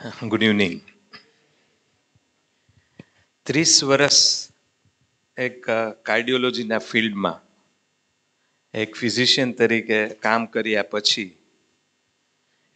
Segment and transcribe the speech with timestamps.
[0.00, 0.80] Good evening
[3.46, 4.20] ત્રીસ વર્ષ
[5.36, 5.58] એક
[6.02, 7.42] કાર્ડિયોલોજીના ફિલ્ડમાં
[8.74, 11.36] એક ફિઝિશિયન તરીકે કામ કર્યા પછી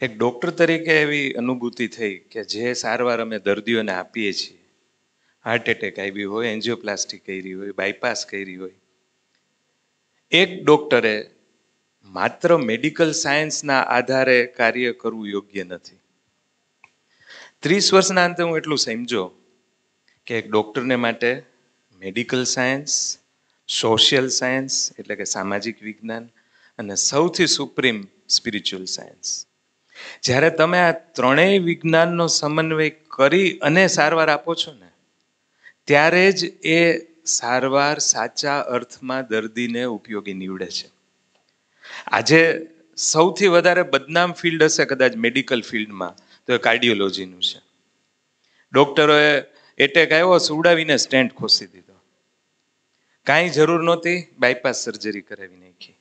[0.01, 4.61] એક ડૉક્ટર તરીકે એવી અનુભૂતિ થઈ કે જે સારવાર અમે દર્દીઓને આપીએ છીએ.
[5.45, 8.77] હાર્ટ એટેક આવી હોય એન્જિયોપ્લાસ્ટી કરી હોય બાયપાસ કરી હોય.
[10.31, 11.15] એક ડૉક્ટરે
[12.03, 16.04] માત્ર મેડિકલ સાયન્સના આધારે કાર્ય કરવું યોગ્ય નથી.
[17.65, 19.31] ત્રીસ વર્ષના અંતે હું એટલું સમજો
[20.25, 21.43] કે એક ડૉક્ટરને માટે
[22.01, 23.17] મેડિકલ સાયન્સ,
[23.67, 26.29] સોશિયલ સાયન્સ એટલે કે સામાજિક વિજ્ઞાન
[26.79, 29.45] અને સૌથી સુપ્રીમ સ્પિરિચ્યુઅલ સાયન્સ.
[30.23, 34.89] જ્યારે તમે આ ત્રણેય વિજ્ઞાનનો સમન્વય કરી અને સારવાર આપો છો ને,
[35.85, 40.87] ત્યારે જ એ સારવાર સાચા અર્થમાં દર્દીને ઉપયોગી નીવડે છે.
[42.07, 47.59] આજે સૌથી વધારે બદનામ ફિલ્ડ હશે કદાચ મેડિકલ ફિલ્ડમાં તો એ કાર્ડિયોલોજીનું છે.
[48.73, 49.43] ડૉક્ટરોએ
[49.77, 51.93] એટેક આવ્યો, સુવડાવીને સ્ટેન્ટ ખોસી દીધો.
[53.23, 55.95] કાંઈ જરૂર નહોતી બાયપાસ સર્જરી કરાવી નાખી.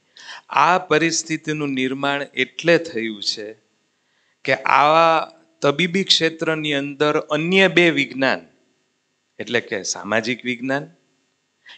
[0.49, 3.57] આ પરિસ્થિતિનું નિર્માણ એટલે થયું છે
[4.45, 8.41] કે આવા તબીબી ક્ષેત્રની અંદર અન્ય બે વિજ્ઞાન,
[9.39, 10.91] એટલે કે સામાજિક વિજ્ઞાન,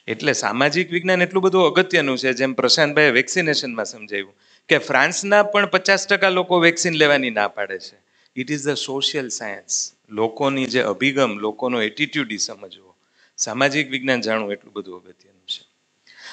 [0.09, 4.35] એટલે સામાજિક વિજ્ઞાન એટલું બધું અગત્યનું છે, જેમ પ્રશાંતભાઈએ વેક્સિનેશનમાં સમજાવ્યું,
[4.69, 8.06] કે ફ્રાન્સના પણ પચાસ ટકા લોકો વેક્સિન લેવાની ના પાડે છે.
[8.37, 12.97] It is the social science લોકોની જે અભિગમ, લોકોનો એટીટ્યુડ એ સમજવો.
[13.37, 15.65] સામાજિક વિજ્ઞાન જાણવું એટલું બધું અગત્યનું છે.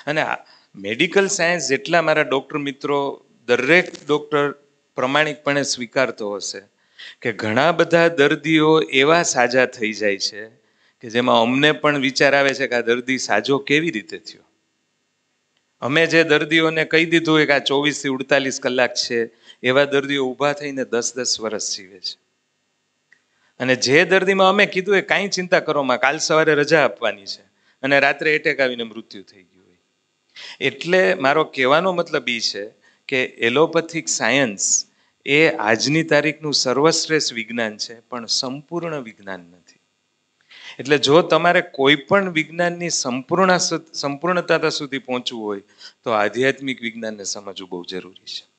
[0.07, 0.25] અને
[0.75, 4.51] મેડિકલ સાયન્સ જેટલા મારા ડૉક્ટર મિત્રો દરેક ડૉક્ટર
[4.95, 6.61] પ્રમાણિકપણે સ્વીકારતો હશે
[7.21, 10.47] કે ઘણા બધા દર્દીઓ એવા સાજા થઈ જાય છે
[11.01, 14.43] કે જેમાં અમને પણ વિચાર આવે છે કે આ દર્દી સાજો કેવી રીતે થયો.
[15.81, 19.25] અમે જે દર્દીઓને કહી દીધું કે આ ચોવીસથી ઉડતાલીસ કલાક છે
[19.63, 22.23] એવા દર્દીઓ ઊભા થઈને દસ દસ વર્ષ જીવે છે.
[23.59, 27.41] અને જે દર્દીમાં અમે કીધું એ કાંઈ ચિંતા કરો માં, કાલ સવારે રજા આપવાની છે
[27.83, 29.77] અને રાત્રે એટેક આવીને મૃત્યુ થઈ ગયું હોય.
[30.61, 32.71] એટલે મારો કહેવાનો મતલબ એ છે
[33.07, 34.85] કે એલોપેથિક સાયન્સ
[35.25, 39.79] એ આજની તારીખનું સર્વશ્રેષ્ઠ વિજ્ઞાન છે, પણ સંપૂર્ણ વિજ્ઞાન નથી.
[40.79, 43.57] એટલે જો તમારે કોઈ પણ વિજ્ઞાનની સંપૂર્ણ
[43.93, 45.61] સંપૂર્ણતા સુધી પહોંચવું હોય
[46.03, 48.52] તો આધ્યાત્મિક વિજ્ઞાનને સમજવું બહુ જરૂરી છે.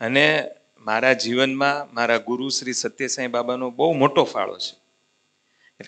[0.00, 0.48] અને
[0.80, 4.80] મારા જીવનમાં મારા ગુરુ શ્રી સત્યસાઈ બાબાનો બહુ મોટો ફાળો છે.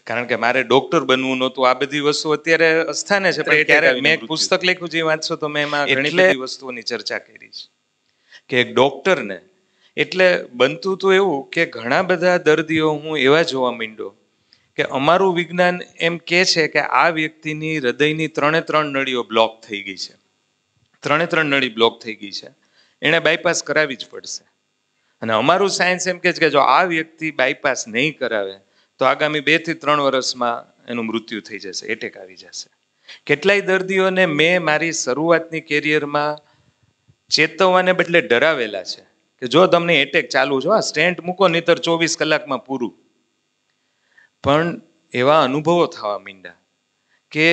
[0.06, 1.70] કારણ કે મારે ડોક્ટર બનવું નહોતું.
[1.70, 5.48] આ બધી વસ્તુ અત્યારે અસ્થાને છે પણ ત્યારે મેં એક પુસ્તક લખ્યું જે વાંચશો તો
[5.48, 7.68] મેં એમાં ઘણી બધી વસ્તુઓની ચર્ચા કરી છે.
[8.48, 9.40] કે એક ડોક્ટરને
[9.96, 14.14] એટલે બનતું તો એવું કે ઘણા બધા દર્દીઓ હું એવા જોવા માંડ્યો
[14.76, 19.82] કે અમારું વિજ્ઞાન એમ કે છે કે આ વ્યક્તિની હૃદયની ત્રણે ત્રણ નળીઓ બ્લોક થઈ
[19.82, 20.14] ગઈ છે.
[21.00, 22.61] ત્રણે ત્રણ નળી બ્લોક થઈ ગઈ છે.
[23.02, 24.44] એણે બાયપાસ કરાવી જ પડશે.
[25.22, 28.56] અને અમારું સાયન્સ એમ કે છે કે જો આ વ્યક્તિ બાયપાસ નહીં કરાવે,
[29.00, 30.56] તો આગામી બેથી ત્રણ વર્ષમાં
[30.90, 32.68] એનું મૃત્યુ થઈ જશે એટેક આવી જશે.
[33.26, 36.40] કેટલાય દર્દીઓને મેં મારી શરૂઆતની કેરિયરમાં
[37.30, 39.02] ચેતવવાને બદલે ડરાવેલા છે
[39.42, 42.94] કે જો તમને એટેક ચાલુ છો આ સ્ટેન્ટ મૂકો, નહીતર ચોવીસ કલાકમાં પૂરું.
[44.44, 44.80] પણ
[45.12, 46.60] એવા અનુભવો થવા માંડ્યા
[47.32, 47.48] કે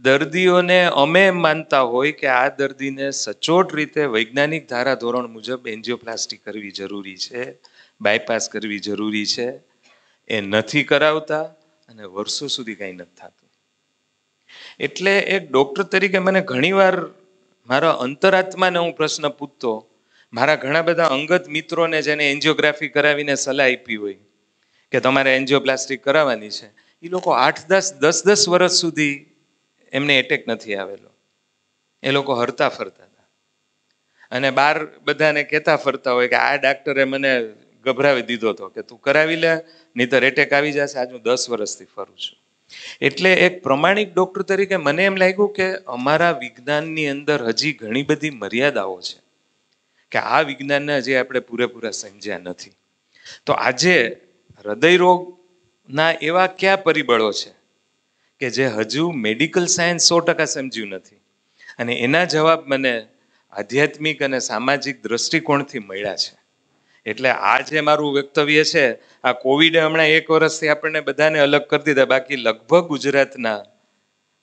[0.00, 7.16] દર્દીઓને અમે માનતા હોય કે આ દર્દીને સચોટ રીતે વૈજ્ઞાનિક ધારાધોરણ મુજબ એન્જિયોપ્લાસ્ટી કરવી જરૂરી
[7.16, 7.54] છે,
[8.00, 9.60] બાયપાસ કરવી જરૂરી છે.
[10.28, 11.42] એ નથી કરાવતા
[11.88, 13.48] અને વર્ષો સુધી કાંઈ નથી થતું.
[14.80, 17.00] એટલે એક ડૉક્ટર તરીકે મને ઘણીવાર
[17.68, 19.86] મારા અંતરાત્માને હું પ્રશ્ન પૂછતો,
[20.32, 24.14] મારા ઘણા બધા અંગત મિત્રોને જેને એન્જિયોગ્રાફી કરાવીને સલાહ આપી હોય,
[24.92, 26.66] કે તમારે એન્જિયોપ્લાસ્ટિક કરાવવાની છે
[27.02, 29.27] એ લોકો આઠ દસ દસ દસ વર્ષ સુધી
[29.92, 31.10] એમને એટેક નથી આવેલો.
[32.02, 33.28] એ લોકો હરતા ફરતા હતા.
[34.30, 37.52] અને બાર બધાને કહેતા ફરતા હોય કે આ ડાક્ટરે મને
[37.84, 39.56] ગભરાવી દીધો હતો કે તું કરાવી લે,
[39.96, 40.98] નહીતર એટેક આવી જશે.
[40.98, 42.38] આજ હું દસ વર્ષથી ફરું છું.
[43.00, 48.30] એટલે એક પ્રમાણિક ડૉક્ટર તરીકે મને એમ લાગ્યું કે અમારા વિજ્ઞાનની અંદર હજી ઘણી બધી
[48.30, 49.22] મર્યાદાઓ છે
[50.10, 52.70] કે આ વિજ્ઞાનને હજી આપણે પૂરેપૂરા સમજ્યા નથી.
[53.46, 54.20] તો આજે
[54.64, 57.57] હૃદય રોગના એવા કયા પરિબળો છે
[58.40, 61.16] કે જે હજુ મેડિકલ સાયન્સ સો ટકા સમજ્યું નથી.
[61.78, 63.06] અને એના જવાબ મને
[63.52, 66.38] આધ્યાત્મિક અને સામાજિક દ્રષ્ટિકોણથી મળ્યા છે.
[67.06, 71.82] એટલે આ જે મારું વક્તવ્ય છે, આ કોવિડે હમણાં એક વર્ષથી આપણને બધાને અલગ કરી
[71.82, 72.04] દીધા.
[72.04, 73.64] બાકી લગભગ ગુજરાતના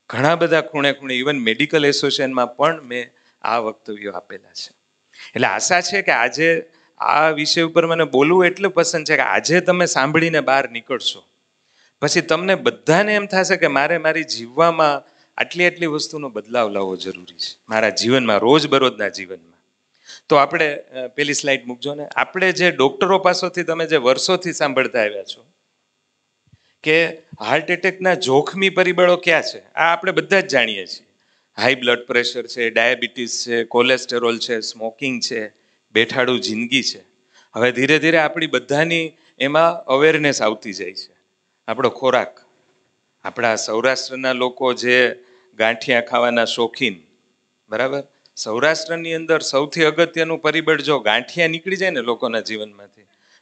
[0.09, 3.11] ઘણા બધા ખૂણે ખૂણે ઇવન મેડિકલ એસોસિએશનમાં પણ મેં
[3.41, 4.71] આ વક્તવ્યો આપેલા છે.
[5.35, 6.63] એટલે આશા છે કે આજે
[6.99, 11.23] આ વિષય ઉપર મને બોલવું એટલું પસંદ છે કે આજે તમે સાંભળીને બહાર નીકળશો.
[12.01, 15.03] પછી તમને બધાને એમ થશે કે મારે મારી જીવવામાં
[15.37, 17.57] આટલી આટલી વસ્તુનો બદલાવ લાવવો જરૂરી છે.
[17.69, 19.59] મારા જીવનમાં રોજબરોજના જીવનમાં.
[20.29, 20.67] તો આપણે
[21.15, 22.07] પેલી સ્લાઇડ મૂકજો ને.
[22.15, 25.45] આપણે જે ડોક્ટરો પાસેથી, તમે જે વર્ષોથી સાંભળતા આવ્યા છો
[26.83, 26.97] કે
[27.39, 29.61] હાર્ટ એટેકના જોખમી પરિબળો ક્યાં છે?
[29.73, 31.07] આ આપણે બધા જ જાણીએ છીએ.
[31.57, 35.41] હાઈ બ્લડ પ્રેશર છે ડાયાબિટીસ છે કોલેસ્ટેરોલ છે સ્મોકિંગ છે,
[35.93, 37.01] બેઠાડું જિંદગી છે.
[37.53, 41.14] હવે ધીરે ધીરે આપણી બધાની એમાં અવેરનેસ આવતી જાય છે.
[41.67, 42.41] આપણો ખોરાક.
[43.23, 45.23] આપણા સૌરાષ્ટ્રના લોકો જે
[45.57, 47.03] ગાંઠિયા ખાવાના શોખીન,
[47.69, 48.03] બરાબર?
[48.35, 53.01] સૌરાષ્ટ્રની અંદર સૌથી અગત્યનું પરિબળ જો ગાંઠિયા નીકળી જાય ને લોકોના જીવનમાંથી,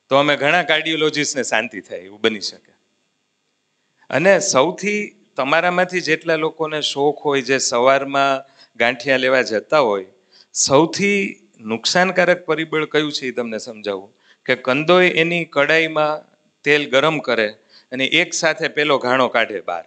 [0.09, 2.71] તો અમે ઘણા કાર્ડિયોલોજીસ્ટને શાંતિ થાય એવું બની શકે.
[4.09, 10.05] અને સૌથી તમારામાંથી જેટલા લોકોને શોખ હોય, જે સવારમાં ગાંઠિયા લેવા જતા હોય,
[10.53, 14.15] સૌથી નુકસાનકારક પરિબળ કયું છે એ તમને સમજાવું?
[14.45, 16.23] કે કંદોય એની કડાઈમાં
[16.63, 17.55] તેલ ગરમ કરે
[17.93, 19.85] અને એક સાથે પેલો ઘાણો કાઢે બહાર.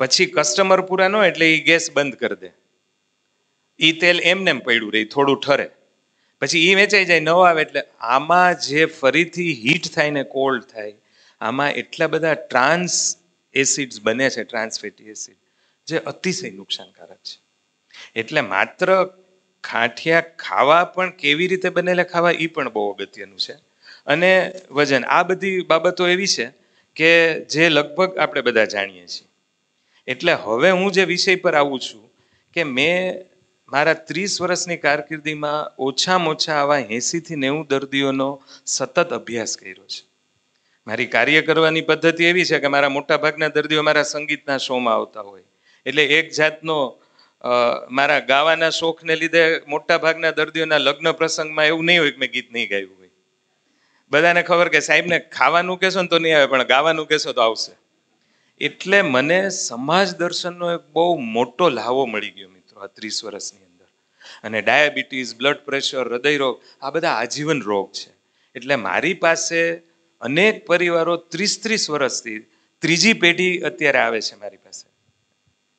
[0.00, 2.50] પછી કસ્ટમર પૂરા ન એટલે એ ગેસ બંધ કરી દે.
[3.78, 5.70] એ તેલ એમને પડ્યું રહે થોડું ઠરે.
[6.40, 10.94] પછી એ વેચાઈ જાય, ન આવે એટલે આમાં જે ફરીથી હીટ થાય ને કોલ્ડ થાય,
[11.40, 13.16] આમાં એટલા બધા ટ્રાન્સ
[13.54, 15.36] એસિડ્સ બને છે ટ્રાન્સ ફેટી એસિડ
[15.86, 17.38] જે અતિશય નુકસાનકારક છે.
[18.16, 19.08] એટલે માત્ર
[19.64, 23.52] ખાંઠિયા ખાવા પણ કેવી રીતે બનેલા ખાવા એ પણ બહુ અગત્યનું છે.
[24.06, 26.65] અને વજન, આ બધી બાબતો એવી છે
[26.96, 27.12] કે
[27.52, 29.28] જે લગભગ આપણે બધા જાણીએ છીએ.
[30.08, 32.04] એટલે હવે હું જે વિષય પર આવું છું
[32.54, 33.24] કે મેં
[33.68, 38.28] મારા ત્રીસ વર્ષની કારકિર્દીમાં ઓછામાં ઓછા આવા એંસીથી નેવું દર્દીઓનો
[38.66, 40.02] સતત અભ્યાસ કર્યો છે.
[40.86, 45.26] મારી કાર્ય કરવાની પદ્ધતિ એવી છે કે મારા મોટા ભાગના દર્દીઓ મારા સંગીતના શોમાં આવતા
[45.30, 45.46] હોય.
[45.86, 46.76] એટલે એક જાતનો
[47.90, 52.48] મારા ગાવાના શોખને લીધે મોટા ભાગના દર્દીઓના લગ્ન પ્રસંગમાં એવું નહીં હોય કે મેં ગીત
[52.52, 53.05] નહીં ગાયું હોય.
[54.10, 57.72] બધાને ખબર કે સાહેબને ખાવાનું કહેશો ને તો નહીં આવે, પણ ગાવાનું કહેશો તો આવશે.
[58.60, 61.06] એટલે મને સમાજ દર્શનનો એક બહુ
[61.36, 63.88] મોટો લાવો મળી ગયો મિત્રો આ ત્રીસ વર્ષની અંદર.
[64.44, 68.10] અને ડાયાબિટીસ, બ્લડ પ્રેશર હૃદયરોગ આ બધા આજીવન રોગ છે.
[68.54, 69.82] એટલે મારી પાસે
[70.20, 72.40] અનેક પરિવારો ત્રીસ ત્રીસ વર્ષથી
[72.82, 74.85] ત્રીજી પેઢી અત્યારે આવે છે મારી પાસે.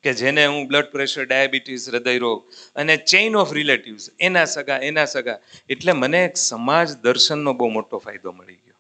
[0.08, 2.44] કે જેને હું બ્લડ પ્રેશર ડાયાબિટીસ હૃદયરોગ
[2.76, 5.40] અને ચેઇન ઓફ રિલેટિવ્સ એના સગા એના સગા,
[5.70, 8.78] એટલે મને એક સમાજ દર્શનનો બહુ મોટો ફાયદો મળી ગયો.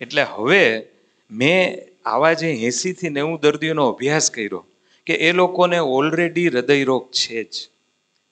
[0.00, 0.62] એટલે હવે
[1.30, 4.66] મેં આવા જે એંસીથી નેવું દર્દીઓનો અભ્યાસ કર્યો
[5.06, 7.68] કે એ લોકોને ઓલરેડી હૃદયરોગ છે જ.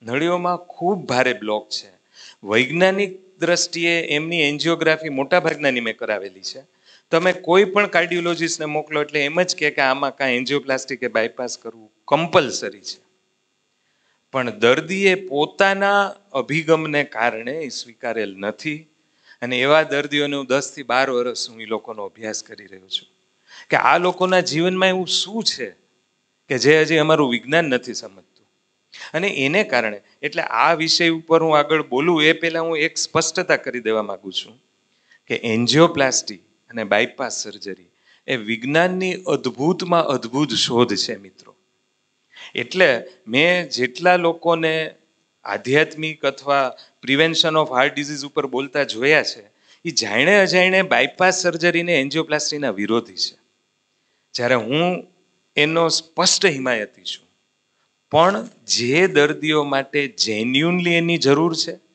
[0.01, 1.89] નળીઓમાં ખૂબ ભારે બ્લોક છે.
[2.43, 6.61] વૈજ્ઞાનિક દ્રષ્ટિએ એમની એન્જિયોગ્રાફી મોટા ભાગનાની મેં કરાવેલી છે.
[7.11, 11.91] તમે કોઈ પણ કાર્ડિયોલોજીસ્ટને મોકલો એટલે એમ જ કે આમાં કાંઈ એન્જિયોપ્લાસ્ટી કે બાયપાસ કરવું
[12.07, 13.01] કમ્પલસરી છે.
[14.31, 18.87] પણ દર્દીએ પોતાના અભિગમને કારણે એ સ્વીકારેલ નથી.
[19.41, 23.07] અને એવા દર્દીઓને હું દસથી બાર વર્ષ હું એ લોકોનો અભ્યાસ કરી રહ્યો છું.
[23.69, 25.69] કે આ લોકોના જીવનમાં એવું શું છે?
[26.49, 28.47] કે જે હજી અમારું વિજ્ઞાન નથી સમજતું.
[29.13, 33.57] અને એને કારણે, એટલે આ વિષય ઉપર હું આગળ બોલું, એ પહેલાં હું એક સ્પષ્ટતા
[33.57, 34.63] કરી દેવા માગું છું
[35.27, 36.39] કે એન્જિયોપ્લાસ્ટી
[36.71, 37.85] અને બાયપાસ સર્જરી
[38.27, 41.55] એ વિજ્ઞાનની અદ્ભુતમાં અદ્ભુત શોધ છે મિત્રો.
[42.55, 44.91] એટલે મેં જેટલા લોકોને
[45.43, 49.43] આધ્યાત્મિક અથવા પ્રિવેન્શન ઓફ હાર્ટ ડિઝીઝ ઉપર બોલતા જોયા છે,
[49.85, 53.37] એ જાણે અજાણે બાયપાસ સર્જરીને એન્જિયોપ્લાસ્ટીના વિરોધી છે.
[54.33, 55.07] જ્યારે હું
[55.55, 57.27] એનો સ્પષ્ટ હિમાયતી છું.
[58.11, 61.90] પણ જે દર્દીઓ માટે જેન્યુનલી એની જરૂર છે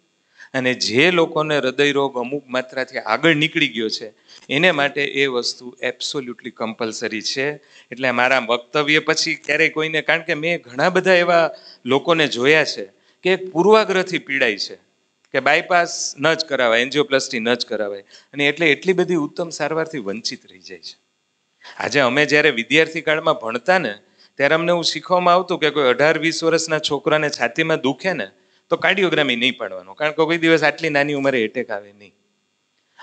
[0.55, 4.13] અને જે લોકોને હૃદયરોગ અમુક માત્રાથી આગળ નીકળી ગયો છે,
[4.49, 7.47] એને માટે એ વસ્તુ એબ્સોલ્યુટલી કમ્પલસરી છે.
[7.93, 11.51] એટલે મારા વક્તવ્ય પછી ક્યારેય કોઈને, કારણ કે મેં ઘણા બધા એવા
[11.85, 12.85] લોકોને જોયા છે
[13.25, 14.77] કે પૂર્વાગ્રહથી પીડાય છે,
[15.35, 19.99] કે બાયપાસ ન જ કરાવાય એન્જિયોપ્લાસ્ટી ન જ કરાવાય, અને એટલે એટલી બધી ઉત્તમ સારવારથી
[19.99, 20.97] વંચિત રહી જાય છે.
[21.79, 23.95] આજે અમે જ્યારે વિદ્યાર્થી કાળમાં ભણતા ને,
[24.39, 28.29] ત્યારે અમને એવું શીખવામાં આવતું કે કોઈ અઢાર વીસ વર્ષના છોકરાને છાતીમાં દુખે ને
[28.71, 32.15] તો કાર્ડિયોગ્રામી નહીં પાડવાનો, કારણ કે કોઈ દિવસ આટલી નાની ઉંમરે એટેક આવે નહીં.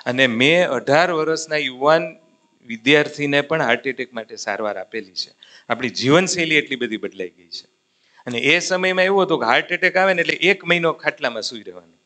[0.05, 2.15] અને મેં અઢાર વર્ષના યુવાન
[2.65, 5.31] વિદ્યાર્થીને પણ હાર્ટ એટેક માટે સારવાર આપેલી છે.
[5.69, 7.65] આપણી જીવનશૈલી એટલી બધી બદલાઈ ગઈ છે.
[8.25, 11.61] અને એ સમયમાં એવું હતું કે હાર્ટ એટેક આવે ને એટલે એક મહિનો ખાટલામાં સૂઈ
[11.61, 12.01] રહેવાનું.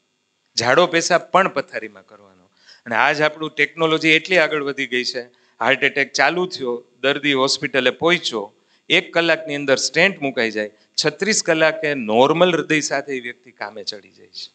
[0.58, 2.44] ઝાડો પેશાબ પણ પથારીમાં કરવાનો.
[2.86, 5.22] અને આજ આપણું ટેકનોલોજી એટલી આગળ વધી ગઈ છે.
[5.60, 8.54] હાર્ટ એટેક ચાલુ થયો, દર્દી હોસ્પિટલે પહોંચ્યો
[8.90, 14.12] એક કલાકની અંદર સ્ટેન્ટ મુકાઈ જાય, છત્રીસ કલાકે નોર્મલ હૃદય સાથે એ વ્યક્તિ કામે ચડી
[14.12, 14.50] જાય છે.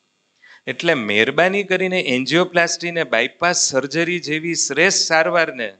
[0.66, 5.72] એટલે મહેરબાની કરીને એન્જિયોપ્લાસ્ટીને બાયપાસ સર્જરી જેવી શ્રેષ્ઠ સારવારને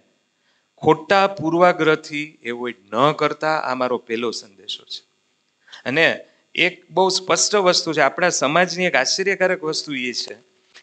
[0.76, 5.02] ખોટા પૂર્વાગ્રહથી એવોઇડ ન કરતા આ મારો પહેલો સંદેશો છે.
[5.84, 6.20] અને
[6.54, 10.36] એક બહુ સ્પષ્ટ વસ્તુ છે, આપણા સમાજની એક આશ્ચર્યકારક વસ્તુ એ છે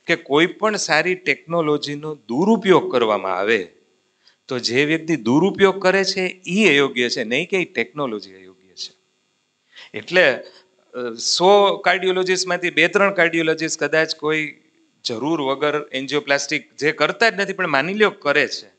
[0.08, 3.68] કે કોઈ પણ સારી ટેકનોલોજીનો દુરુપયોગ કરવામાં આવે
[4.50, 6.24] તો જે વ્યક્તિ દુરુપયોગ કરે છે
[6.56, 8.92] એ અયોગ્ય છે, નહીં કે ટેકનોલોજી અયોગ્ય છે.
[10.00, 10.26] એટલે
[11.28, 11.52] સો
[11.86, 14.44] કાર્ડિયોલોજીસ્ટમાંથી બે ત્રણ કાર્ડિયોલોજીસ્ટ કદાચ કોઈ
[15.06, 18.70] જરૂર વગર એન્જિયોપ્લાસ્ટિક જે કરતા જ નથી, પણ માની લ્યો કરે છે,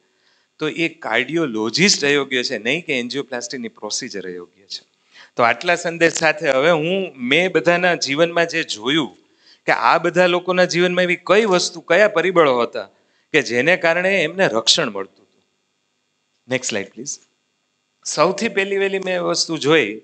[0.60, 4.82] તો એ કાર્ડિયોલોજીસ્ટ અયોગ્ય છે, નહીં કે એન્જિયોપ્લાસ્ટિકની પ્રોસિજર અયોગ્ય છે.
[5.36, 7.00] તો આટલા સંદેશ સાથે હવે હું
[7.30, 9.14] મેં બધાના જીવનમાં જે જોયું
[9.66, 12.88] કે આ બધા લોકોના જીવનમાં એવી કઈ વસ્તુ, કયા પરિબળો હતા
[13.34, 15.19] કે જેને કારણે એમને રક્ષણ મળતું
[16.48, 17.18] નેક્સ્ટ સ્લાઇડ પ્લીઝ
[18.04, 20.00] સૌથી પહેલી વહેલી મેં વસ્તુ જોઈ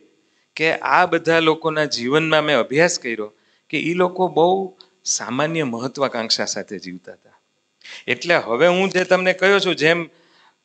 [0.57, 3.33] કે આ બધા લોકોના જીવનમાં મેં અભ્યાસ કર્યો
[3.71, 7.39] કે એ લોકો બહુ સામાન્ય મહત્વાકાંક્ષા સાથે જીવતા હતા.
[8.07, 10.07] એટલે હવે હું જે તમને કહ્યો છું, જેમ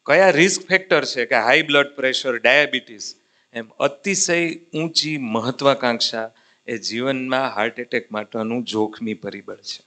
[0.05, 3.15] કયા રિસ્ક ફેક્ટર છે કે હાઈ બ્લડ પ્રેશર ડાયાબિટીસ
[3.53, 6.29] એમ અતિશય ઊંચી મહત્વાકાંક્ષા
[6.67, 9.81] એ જીવનમાં હાર્ટ એટેક માટેનું જોખમી પરિબળ છે.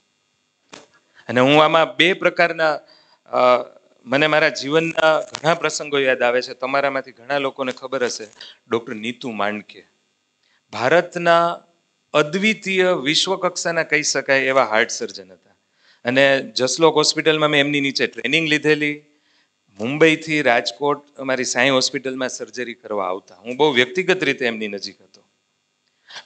[1.29, 2.79] અને હું આમાં બે પ્રકારના
[4.05, 6.53] મને મારા જીવનના ઘણા પ્રસંગો યાદ આવે છે.
[6.53, 8.27] તમારામાંથી ઘણા લોકોને ખબર હશે.
[8.69, 9.83] ડૉક્ટર નીતુ માંડકે.
[10.71, 11.61] ભારતના
[12.13, 15.55] અદ્વિતીય વિશ્વ કક્ષાના કહી શકાય એવા હાર્ટ સર્જન હતા.
[16.05, 19.01] અને જસલોક હોસ્પિટલમાં મેં એમની નીચે ટ્રેનિંગ લીધેલી.
[19.79, 23.35] મુંબઈથી રાજકોટ અમારી સાંઈ હોસ્પિટલમાં સર્જરી કરવા આવતા.
[23.35, 25.23] હું બહુ વ્યક્તિગત રીતે એમની નજીક હતો.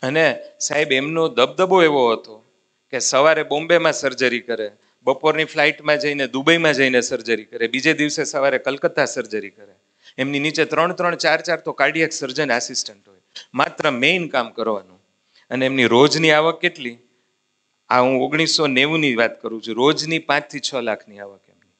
[0.03, 2.45] અને સાહેબ, એમનો દબદબો એવો હતો
[2.89, 4.71] કે સવારે બોમ્બેમાં સર્જરી કરે
[5.03, 7.68] બપોરની ફ્લાઇટમાં જઈને, દુબઈમાં જઈને સર્જરી કરે.
[7.68, 9.74] બીજે દિવસે સવારે કલકત્તા સર્જરી કરે.
[10.18, 13.20] એમની નીચે ત્રણ ત્રણ, ચાર ચાર તો કાર્ડિયક સર્જન આસિસ્ટન્ટ હોય.
[13.53, 15.00] માત્ર મેઇન કામ કરવાનું.
[15.50, 16.98] અને એમની રોજની આવક કેટલી?
[17.89, 19.75] આ હું ઓગણીસો નેવુંની વાત કરું છું.
[19.75, 21.72] રોજની પાંચથી છ લાખની આવક એમની.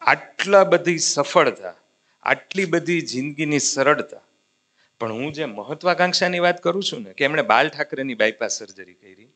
[0.00, 1.74] આટલા બધી સફળતા,
[2.22, 4.20] આટલી બધી જિંદગીની સરળતા.
[5.00, 9.28] પણ હું જે મહત્વાકાંક્ષાની વાત કરું છું ને, કે એમણે બાલ ઠાકરેની બાયપાસ સર્જરી કરી.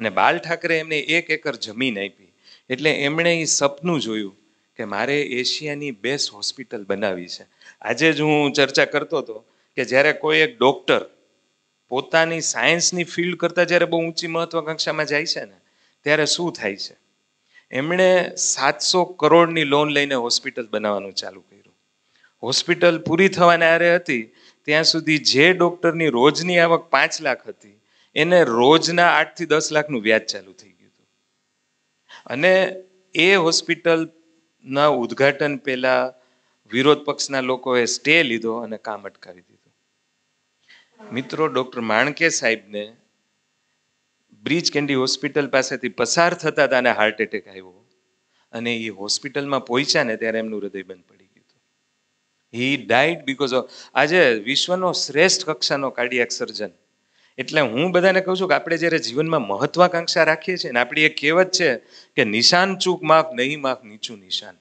[0.00, 2.32] અને બાલ ઠાકરે એમને એક એકર જમીન આપી.
[2.70, 4.36] એટલે એમણે એ સપનું જોયું
[4.76, 7.44] કે મારે એશિયાની બેસ્ટ હોસ્પિટલ બનાવી છે.
[7.82, 9.44] આજે જ હું ચર્ચા કરતો હતો
[9.76, 11.04] કે જ્યારે કોઈ એક ડૉક્ટર
[11.88, 15.58] પોતાની સાયન્સની ફિલ્ડ કરતાં જ્યારે બહુ ઊંચી મહત્વાકાંક્ષામાં જાય છે ને,
[16.04, 16.96] ત્યારે શું થાય છે?
[17.70, 21.76] એમણે સાતસો કરોડની લોન લઈને હોસ્પિટલ બનાવવાનું ચાલુ કર્યું.
[22.42, 24.22] હોસ્પિટલ પૂરી થવાને આરે હતી,
[24.64, 27.79] ત્યાં સુધી જે ડૉક્ટરની રોજની આવક પાંચ લાખ હતી
[28.14, 31.08] એને રોજના આઠથી દસ લાખનું વ્યાજ ચાલુ થઈ ગયું હતું.
[32.26, 32.52] અને
[33.14, 36.12] એ હોસ્પિટલના ઉદ્ઘાટન પહેલા
[36.70, 39.72] વિરોધ પક્ષના લોકોએ સ્ટે લીધો અને કામ અટકાવી દીધું.
[41.12, 42.96] મિત્રો, ડૉક્ટર માણકે સાહેબને
[44.42, 47.86] બ્રિજ કેન્ડી હોસ્પિટલ પાસેથી પસાર થતા હતા અને હાર્ટ એટેક આવ્યો
[48.52, 51.58] અને એ હોસ્પિટલમાં પહોંચ્યા ને ત્યારે એમનું હૃદય બંધ પડી ગયું
[52.54, 56.72] હી ડાઈડ બીકોઝ ઓફ આજે વિશ્વનો શ્રેષ્ઠ કક્ષાનો કાર્ડિયાક સર્જન
[57.38, 61.16] એટલે હું બધાને કહું છું કે આપણે જ્યારે જીવનમાં મહત્વાકાંક્ષા રાખીએ છીએ ને, આપણી એક
[61.20, 61.76] કહેવત છે
[62.16, 64.54] કે નિશાન ચૂક માફ, નહીં માફ, નીચું નિશાન.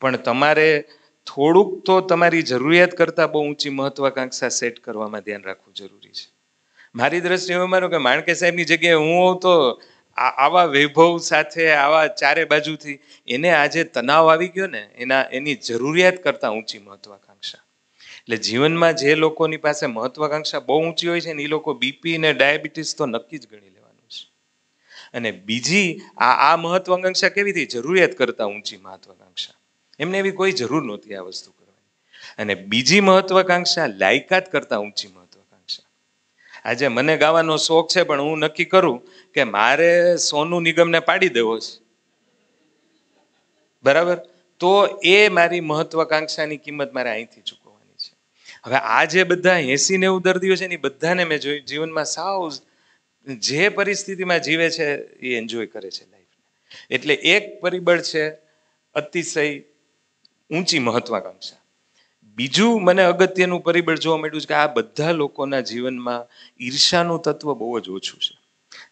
[0.00, 0.84] પણ તમારે
[1.26, 6.28] થોડુંક તો તમારી જરૂરિયાત કરતાં બહુ ઊંચી મહત્વાકાંક્ષા સેટ કરવામાં ધ્યાન રાખવું જરૂરી છે.
[6.94, 9.82] મારી દ્રષ્ટિએ એવું માનું કે માણકે સાહેબની જગ્યાએ હું હોઉં તો
[10.16, 16.22] આવા વૈભવ સાથે, આવા ચારે બાજુથી એને આજે તણાવ આવી ગયો ને, એના, એની જરૂરિયાત
[16.22, 17.58] કરતાં ઊંચી મહત્વાકાંક્ષા.
[18.30, 22.32] એટલે જીવનમાં જે લોકોની પાસે મહત્વાકાંક્ષા બહુ ઊંચી હોય છે ને, એ લોકો બીપી ને
[22.32, 24.30] ડાયાબિટીસ તો નક્કી જ ગણી લેવાનું છે.
[25.14, 29.52] અને બીજી આ આ મહત્વાકાંક્ષા કેવી હતી જરૂરિયાત કરતા ઊંચી મહત્વાકાંક્ષા.
[29.98, 32.42] એમને એવી કોઈ જરૂર નહોતી આ વસ્તુ કરવાની.
[32.42, 35.82] અને બીજી મહત્વાકાંક્ષા લાયકાત કરતા ઊંચી મહત્વાકાંક્ષા.
[36.64, 41.58] આજે મને ગાવાનો શોખ છે, પણ હું નક્કી કરું કે મારે સોનું નિગમને પાડી દેવો
[41.58, 41.82] છે.
[43.84, 44.16] બરાબર?
[44.58, 47.59] તો એ મારી મહત્વાકાંક્ષાની કિંમત મારે અહીંથી ચૂકવો
[48.64, 52.52] હવે આ જે બધા એસી નેવું દર્દીઓ છે ને એ બધાને મેં જોયું, જીવનમાં સાવ
[53.26, 54.86] જે પરિસ્થિતિમાં જીવે છે
[55.26, 58.24] એ એન્જોય કરે છે લાઈફને એટલે એક પરિબળ છે
[58.94, 59.44] અતિશય
[60.50, 61.60] ઊંચી મહત્વાકાંક્ષા.
[62.38, 66.22] બીજું મને અગત્યનું પરિબળ જોવા મળ્યું છે કે આ બધા લોકોના જીવનમાં
[66.64, 68.34] ઈર્ષાનું તત્વ બહુ જ ઓછું છે.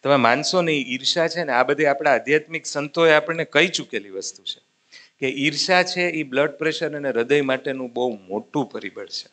[0.03, 4.43] તમે માનશો નહીં, ઈર્ષા છે ને આ બધી આપણા આધ્યાત્મિક સંતોએ આપણને કહી ચૂકેલી વસ્તુ
[4.43, 4.59] છે
[5.19, 9.27] કે ઈર્ષા છે એ બ્લડ પ્રેશર અને હૃદય માટેનું બહુ મોટું પરિબળ છે.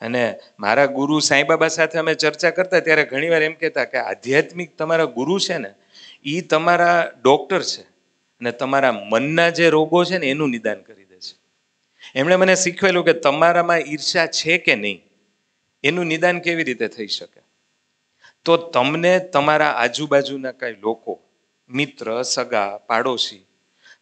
[0.00, 5.04] અને મારા ગુરુ સાંઈબાબા સાથે અમે ચર્ચા કરતા ત્યારે ઘણીવાર એમ કહેતા કે આધ્યાત્મિક તમારા
[5.04, 5.74] ગુરુ છે ને
[6.24, 7.82] એ તમારા ડોક્ટર છે
[8.40, 11.36] અને તમારા મનના જે રોગો છે ને, એનું નિદાન કરી દે છે.
[12.14, 15.02] એમણે મને શીખવેલું કે તમારામાં ઈર્ષા છે કે નહીં,
[15.84, 17.40] એનું નિદાન કેવી રીતે થઈ શકે?
[18.44, 21.20] તો તમને તમારા આજુબાજુના કઈ લોકો,
[21.70, 23.46] મિત્ર, સગા, પાડોશી,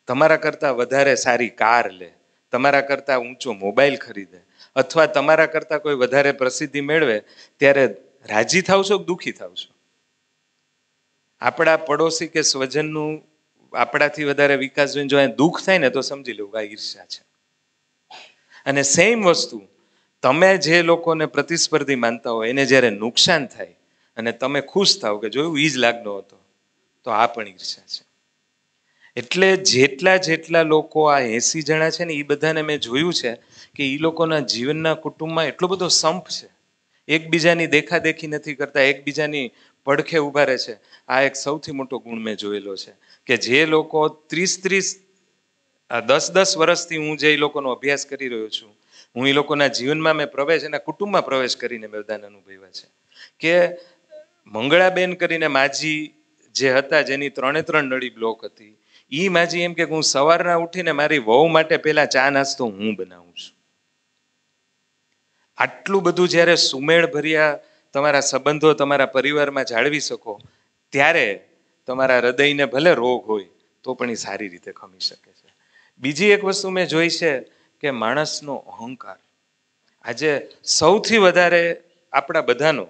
[0.06, 2.10] તમારા કરતાં વધારે સારી કાર લે,
[2.52, 4.45] તમારા કરતાં ઊંચો મોબાઈલ ખરીદે
[4.76, 7.22] અથવા તમારા કરતાં કોઈ વધારે પ્રસિદ્ધિ મેળવે,
[7.58, 7.86] ત્યારે
[8.28, 9.72] રાજી થાવશો કે દુઃખી થાવશો
[11.40, 13.22] આપણા પડોશી કે સ્વજનનું
[13.74, 17.22] આપણાથી વધારે વિકાસ જોઈને જો દુઃખ થાય ને, તો સમજી લેવું આ ઈર્ષા છે.
[18.66, 19.62] અને સેમ વસ્તુ,
[20.22, 23.74] તમે જે લોકોને પ્રતિસ્પર્ધી માનતા હોય, એને જ્યારે નુકસાન થાય
[24.16, 26.38] અને તમે ખુશ થાવ કે જોયું એ જ લાગનો હતો,
[27.04, 28.04] તો આ પણ ઈર્ષા છે.
[29.16, 33.82] એટલે જેટલા જેટલા લોકો આ એસી જણા છે ને એ બધાને મેં જોયું છે કે
[33.94, 36.48] એ લોકોના જીવનના કુટુંબમાં એટલો બધો સંપ છે.
[37.08, 39.50] એકબીજાની દેખાદેખી નથી કરતા, એકબીજાની
[39.86, 40.74] પડખે ઊભા રહે છે.
[41.08, 42.92] આ એક સૌથી મોટો ગુણ મેં જોયેલો છે
[43.26, 44.88] કે જે લોકો ત્રીસ ત્રીસ
[46.06, 48.72] દસ દસ વર્ષથી હું જે લોકોનો અભ્યાસ કરી રહ્યો છું,
[49.16, 52.88] હું એ લોકોના જીવનમાં મેં પ્રવેશ, એના કુટુંબમાં પ્રવેશ કરીને મેદાન અનુભવ્યા છે.
[53.40, 53.54] કે
[54.46, 56.00] મંગળાબેન કરીને માજી
[56.54, 58.74] જે હતા, જેની ત્રણે ત્રણ નળી બ્લોક હતી
[59.12, 63.34] એ માજી એમ કે હું સવારના ઉઠીને મારી વહુ માટે પહેલાં ચા નાસ્તો હું બનાવું
[63.34, 63.55] છું.
[65.58, 67.58] આટલું બધું જ્યારે સુમેળ ભર્યા
[67.92, 70.40] તમારા સંબંધો તમારા પરિવારમાં જાળવી શકો,
[70.92, 71.48] ત્યારે
[71.86, 73.44] તમારા હૃદયને ભલે રોગ હોય,
[73.82, 75.54] તો પણ એ સારી રીતે ખમી શકે છે.
[75.98, 77.40] બીજી એક વસ્તુ મેં જોઈ છે
[77.80, 79.16] કે માણસનો અહંકાર.
[80.04, 81.82] આજે સૌથી વધારે
[82.12, 82.86] આપણા બધાનો,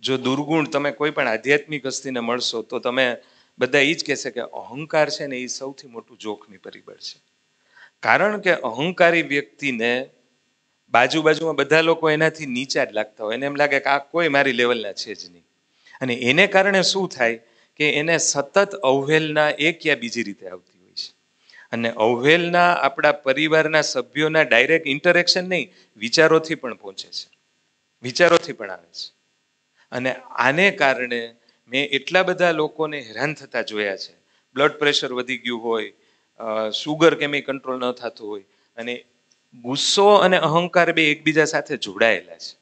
[0.00, 3.16] જો દુર્ગુણ તમે કોઈ પણ આધ્યાત્મિક હસ્તીને મળશો, તો તમે
[3.58, 7.20] બધા એ જ કહેશે કે અહંકાર છે ને એ સૌથી મોટું જોખમી પરિબળ છે.
[8.02, 10.10] કારણ કે અહંકારી વ્યક્તિને
[10.90, 13.34] બાજુ બાજુમાં બધા લોકો એનાથી નીચા જ લાગતા હોય.
[13.34, 15.44] એને એમ લાગે કે આ કોઈ મારી લેવલના છે જ નહીં.
[16.00, 17.40] અને એને કારણે શું થાય
[17.76, 21.10] કે એને સતત અવહેલના એક યા બીજી રીતે આવતી હોય છે?
[21.72, 27.28] અને અવહેલના આપણા પરિવારના સભ્યોના ડાયરેક્ટ ઇન્ટરેક્શન નહીં, વિચારોથી પણ પહોંચે છે.
[28.02, 29.12] વિચારોથી પણ આવે છે.
[29.92, 31.34] અને આને કારણે
[31.68, 34.14] મેં એટલા બધા લોકોને હેરાન થતા જોયા છે.
[34.54, 35.92] બ્લડ પ્રેશર વધી ગયું હોય
[36.72, 38.44] શુગર કેમી કંટ્રોલ ન થતું હોય.
[38.76, 39.04] અને
[39.54, 42.56] ગુસ્સો અને અહંકાર બે એકબીજા સાથે જોડાયેલા છે.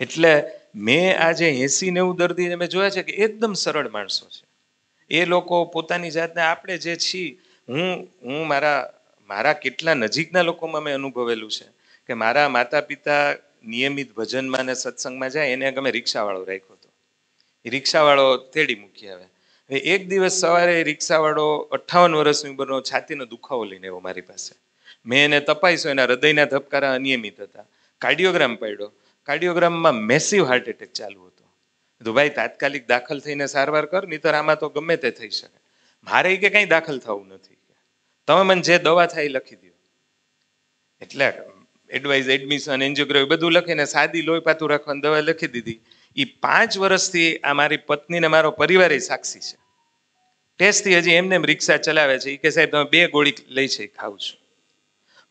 [0.00, 4.46] એટલે મેં આજે એસી નેવું દર્દીને મેં જોયા છે કે એકદમ સરળ માણસો છે.
[5.10, 7.38] એ લોકો પોતાની જાતને આપણે જે છીએ,
[7.68, 8.92] હું હું મારા
[9.28, 11.64] મારા કેટલા નજીકના લોકોમાં મેં અનુભવેલું છે
[12.06, 16.88] કે મારા માતા પિતા નિયમિત ભજનમાં ને સત્સંગમાં જાય, એને ગમે રિક્ષાવાળો રાખ્યો હતો.
[17.64, 19.24] એ રિક્ષાવાળો તેડી મૂકી આવે.
[19.70, 24.65] એક દિવસ સવારે રિક્ષાવાળો અઠ્ઠાવન વર્ષની ઉંમરનો છાતીનો દુખાવો લઈને આવ્યો મારી પાસે.
[25.06, 27.64] મેં એને તપાઈશું એના હૃદયના ધબકારા અનિયમિત હતા.
[27.98, 28.92] કાર્ડિયોગ્રામ પડ્યો.
[29.22, 31.44] કાર્ડિયોગ્રામમાં મેસિવ હાર્ટ એટેક ચાલુ હતો.
[31.98, 35.58] કીધું, ભાઈ, તાત્કાલિક દાખલ થઈને સારવાર કર, નહીતર આમાં તો ગમે તે થઈ શકે.
[36.04, 37.56] મારે કે કંઈ દાખલ થવું નથી.
[38.26, 39.66] તમે મને જે દવા થાય એ લખી દો
[41.02, 41.32] એટલે
[41.90, 45.80] એડવાઇઝ એડમિશન એન્જિયોગ્રાફી બધું લખીને સાદી લોહી પાતું રાખવાની દવા લખી દીધી.
[46.16, 49.58] એ પાંચ વર્ષથી આ મારી પત્નીને મારો પરિવાર સાક્ષી છે.
[50.58, 52.30] ટેસ્ટથી હજી એમને રિક્ષા ચલાવે છે.
[52.30, 54.45] એ કે સાહેબ, તમે બે ગોળી લઈ છે ખાવ છું.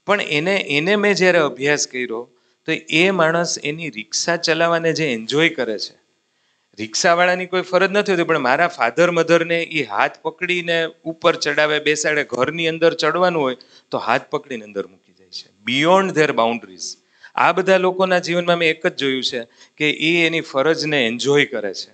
[0.05, 2.29] પણ એને એને મેં જ્યારે અભ્યાસ કર્યો,
[2.65, 5.95] તો એ માણસ એની રિક્ષા ચલાવવાને જે એન્જોય કરે છે.
[6.79, 12.23] રિક્ષાવાળાની કોઈ ફરજ નથી હોતી, પણ મારા ફાધર મધરને એ હાથ પકડીને ઉપર ચડાવે, બેસાડે,
[12.23, 13.57] ઘરની અંદર ચડવાનું હોય,
[13.91, 15.49] તો હાથ પકડીને અંદર મૂકી જાય છે.
[15.63, 16.97] બિયોન્ડ ધેર બાઉન્ડ્રીઝ
[17.35, 21.73] આ બધા લોકોના જીવનમાં મેં એક જ જોયું છે કે એ એની ફરજને એન્જોય કરે
[21.73, 21.91] છે.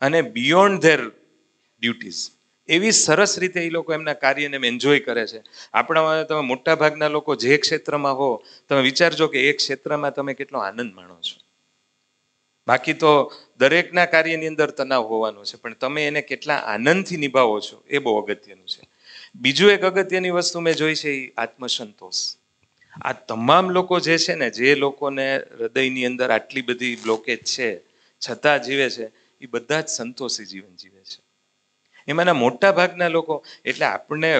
[0.00, 1.00] અને બિયોન્ડ ધેર
[1.80, 2.30] ડ્યુટીઝ
[2.68, 5.42] એવી સરસ રીતે એ લોકો એમના કાર્યને એન્જોય કરે છે.
[5.72, 10.58] આપણામાં તમે મોટા ભાગના લોકો જે ક્ષેત્રમાં હો, તમે વિચારજો કે એ ક્ષેત્રમાં તમે કેટલો
[10.58, 11.40] આનંદ માણો છો.
[12.66, 17.82] બાકી તો દરેકના કાર્યની અંદર તણાવ હોવાનો છે, પણ તમે એને કેટલા આનંદથી નિભાવો છો
[17.88, 18.88] એ બહુ અગત્યનું છે.
[19.34, 22.36] બીજું એક અગત્યની વસ્તુ મેં જોઈ છે એ આત્મસંતોષ.
[23.02, 27.80] આ તમામ લોકો જે છે ને, જે લોકોને હૃદયની અંદર આટલી બધી બ્લોકેજ છે,
[28.30, 29.04] છતાં જીવે છે
[29.40, 31.27] એ બધા જ સંતોષી જીવન જીવે છે.
[32.08, 34.34] એમાંના મોટા ભાગના લોકો, એટલે આપણને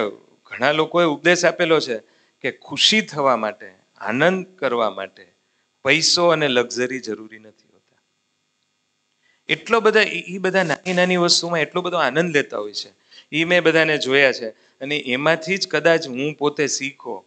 [0.45, 1.97] ઘણા લોકોએ ઉપદેશ આપેલો છે
[2.41, 5.25] કે ખુશી થવા માટે, આનંદ કરવા માટે
[5.83, 7.97] પૈસો અને લક્ઝરી જરૂરી નથી હોતા.
[9.49, 12.91] એટલો બધા એ બધા નાની નાની વસ્તુમાં એટલો બધો આનંદ લેતા હોય છે.
[13.31, 14.49] એ મેં બધાને જોયા છે.
[14.81, 17.25] અને એમાંથી જ કદાચ હું પોતે શીખો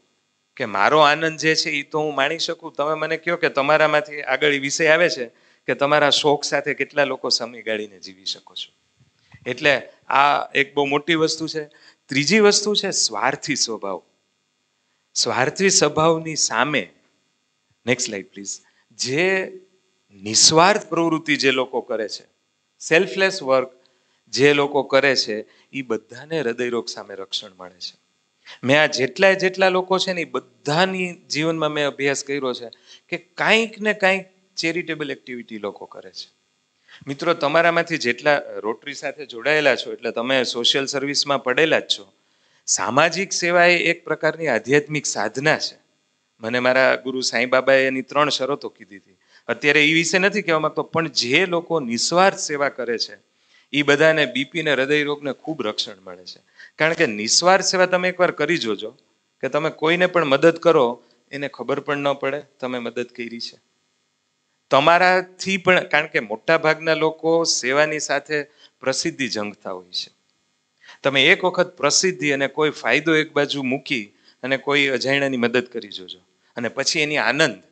[0.57, 2.73] કે મારો આનંદ જે છે એ તો હું માણી શકું.
[2.73, 5.31] તમે મને કહો કે તમારામાંથી આગળ વિષય આવે છે
[5.69, 8.82] કે તમારા શોખ સાથે કેટલા લોકો સમય ગાળીને જીવી શકો છો?
[9.47, 11.65] એટલે આ એક બહુ મોટી વસ્તુ છે.
[12.09, 14.03] ત્રીજી વસ્તુ છે સ્વાર્થી સ્વભાવ.
[15.15, 16.91] સ્વાર્થી સ્વભાવની સામે
[17.87, 19.53] નેક્સ્ટ સ્લાઇડ પ્લીઝ જે
[20.23, 22.25] નિસ્વાર્થ પ્રવૃત્તિ જે લોકો કરે છે
[22.81, 23.71] સેલ્ફલેસ વર્ક
[24.33, 27.95] જે લોકો કરે છે, એ બધાને હૃદયરોગ સામે રક્ષણ મળે છે.
[28.63, 32.69] મેં આ જેટલા જેટલા લોકો છે ને એ બધાની જીવનમાં મેં અભ્યાસ કર્યો છે
[33.09, 34.27] કે કાંઈક ને કાંઈક
[34.57, 36.42] ચેરિટેબલ એક્ટિવિટી લોકો કરે છે.
[37.07, 42.13] મિત્રો, તમારામાંથી જેટલા રોટરી સાથે જોડાયેલા છો, એટલે તમે સોશિયલ સર્વિસમાં પડેલા જ છો.
[42.67, 45.77] સામાજિક સેવા એ એક પ્રકારની આધ્યાત્મિક સાધના છે.
[46.41, 49.17] મને મારા ગુરુ સાંઈ બાબાએ એની ત્રણ શરતો કીધી હતી.
[49.49, 53.33] અત્યારે એ વિશે નથી કહેવા માંગતો, પણ જે લોકો નિસ્વાર્થ સેવા કરે છે
[53.73, 56.41] એ બધાને બીપી ને હૃદય રોગને ખૂબ રક્ષણ મળે છે.
[56.79, 58.91] કારણ કે નિસ્વાર્થ સેવા તમે એકવાર કરી જોજો,
[59.41, 61.03] કે તમે કોઈને પણ મદદ કરો,
[61.33, 63.72] એને ખબર પણ ન પડે, તમે મદદ કરી છે.
[64.73, 68.43] તમારાથી પણ, કારણ કે મોટા ભાગના લોકો સેવાની સાથે
[68.81, 70.11] પ્રસિદ્ધિ જંગતા હોય છે.
[71.03, 74.05] તમે એક વખત પ્રસિદ્ધિ અને કોઈ ફાયદો એક બાજુ મૂકી
[74.43, 76.19] અને કોઈ અજાણ્યાની મદદ કરી જોજો.
[76.57, 77.63] અને પછી એની આનંદ,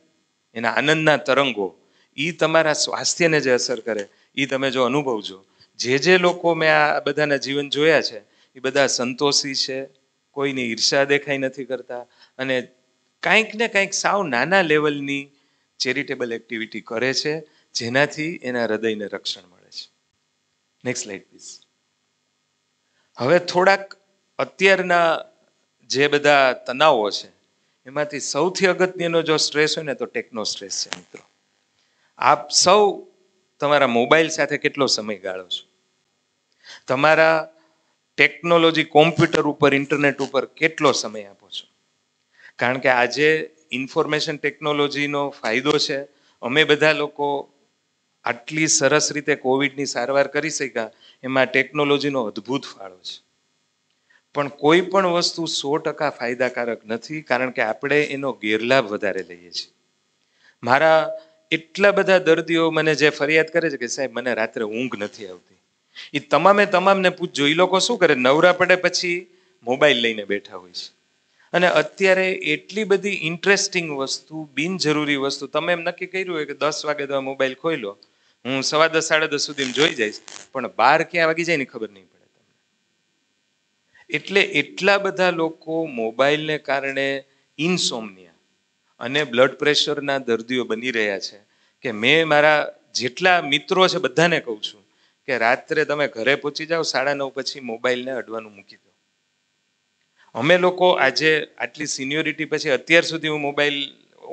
[0.55, 1.77] એના આનંદના તરંગો
[2.17, 5.45] એ તમારા સ્વાસ્થ્યને જે અસર કરે એ તમે જો અનુભવજો.
[5.77, 8.19] જે જે લોકો મેં આ બધાના જીવન જોયા છે,
[8.55, 9.89] એ બધા સંતોષી છે,
[10.31, 11.99] કોઈની ઈર્ષા દેખાઈ નથી કરતા
[12.37, 12.67] અને
[13.19, 15.31] કાંઈક ને કાંઈક સાવ નાના લેવલની
[15.81, 17.33] ચેરિટેબલ એક્ટિવિટી કરે છે,
[17.73, 19.89] જેનાથી એના હૃદયને રક્ષણ મળે છે.
[20.85, 21.59] નેક્સ્ટ સ્લાઇડ પ્લીઝ
[23.17, 23.95] હવે થોડાક
[24.39, 25.19] અત્યારના
[25.89, 27.29] જે બધા તનાવો છે,
[27.85, 31.23] એમાંથી સૌથી અગત્યનો જો સ્ટ્રેસ હોય ને, તો ટેકનો સ્ટ્રેસ છે, મિત્રો.
[32.17, 33.05] આપ સૌ
[33.59, 35.63] તમારા મોબાઈલ સાથે કેટલો સમય ગાળો છો?
[36.87, 37.49] તમારા
[38.17, 41.67] ટેકનોલોજી કોમ્પ્યુટર ઉપર, ઇન્ટરનેટ ઉપર કેટલો સમય આપો છો?
[42.55, 46.01] કારણ કે આજે ઇન્ફોર્મેશન ટેકનોલોજીનો ફાયદો છે.
[46.41, 47.49] અમે બધા લોકો
[48.23, 50.91] આટલી સરસ રીતે કોવિડની સારવાર કરી શક્યા,
[51.23, 53.23] એમાં ટેકનોલોજીનો અદ્ભુત ફાળો છે.
[54.33, 59.51] પણ કોઈ પણ વસ્તુ સો ટકા ફાયદાકારક નથી, કારણ કે આપણે એનો ગેરલાભ વધારે લઈએ
[59.51, 59.73] છીએ.
[60.63, 61.09] મારા
[61.51, 65.55] એટલા બધા દર્દીઓ મને જે ફરિયાદ કરે છે કે, સાહેબ, મને રાત્રે ઊંઘ નથી આવતી.
[66.13, 68.15] એ તમામે તમામને પૂછજો એ લોકો શું કરે?
[68.15, 69.27] નવરા પડે પછી
[69.63, 71.00] મોબાઈલ લઈને બેઠા હોય છે.
[71.53, 76.85] અને અત્યારે એટલી બધી ઇન્ટરેસ્ટિંગ વસ્તુ, બિનજરૂરી વસ્તુ, તમે એમ નક્કી કર્યું હોય કે દસ
[76.85, 77.97] વાગે તમે મોબાઈલ ખોઈ લો
[78.45, 80.19] હું સવા દસ, સાડા દસ સુધી જોઈ જઈશ.
[80.51, 82.53] પણ બાર ક્યાં વાગી જાય ને ખબર નહીં પડે તમને.
[84.09, 87.23] એટલે એટલા બધા લોકો મોબાઈલને કારણે
[87.57, 88.39] ઇન્સોમનિયા
[88.99, 91.39] અને બ્લડ પ્રેશરના દર્દીઓ બની રહ્યા છે
[91.81, 94.83] કે મેં મારા જેટલા મિત્રો છે બધાને કહું છું
[95.27, 98.90] કે રાત્રે તમે ઘરે પહોંચી જાઓ, સાડા નવ પછી મોબાઈલને અડવાનું મૂકી દો.
[100.35, 103.79] અમે લોકો આજે આટલી સિનિયોરિટી પછી અત્યાર સુધી હું મોબાઈલ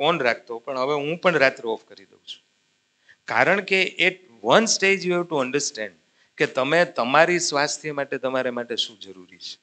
[0.07, 2.43] ઓન રાખતો, પણ હવે હું પણ રાત્રે ઓફ કરી દઉં છું.
[3.27, 5.97] કારણ કે at one stage you have to understand
[6.37, 9.57] કે તમે તમારી સ્વાસ્થ્ય માટે, તમારા માટે શું જરૂરી છે.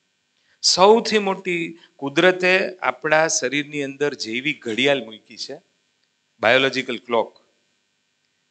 [0.62, 1.64] સૌથી મોટી
[1.96, 5.57] કુદરતે આપણા શરીરની અંદર જેવી ઘડિયાળ મૂકી છે
[6.42, 7.33] બાયોલોજીકલ ક્લોક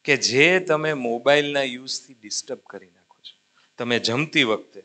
[0.04, 3.34] કે જે તમે મોબાઈલના યુઝથી ડિસ્ટર્બ કરી નાખો છો.
[3.78, 4.82] તમે જમતી વખતે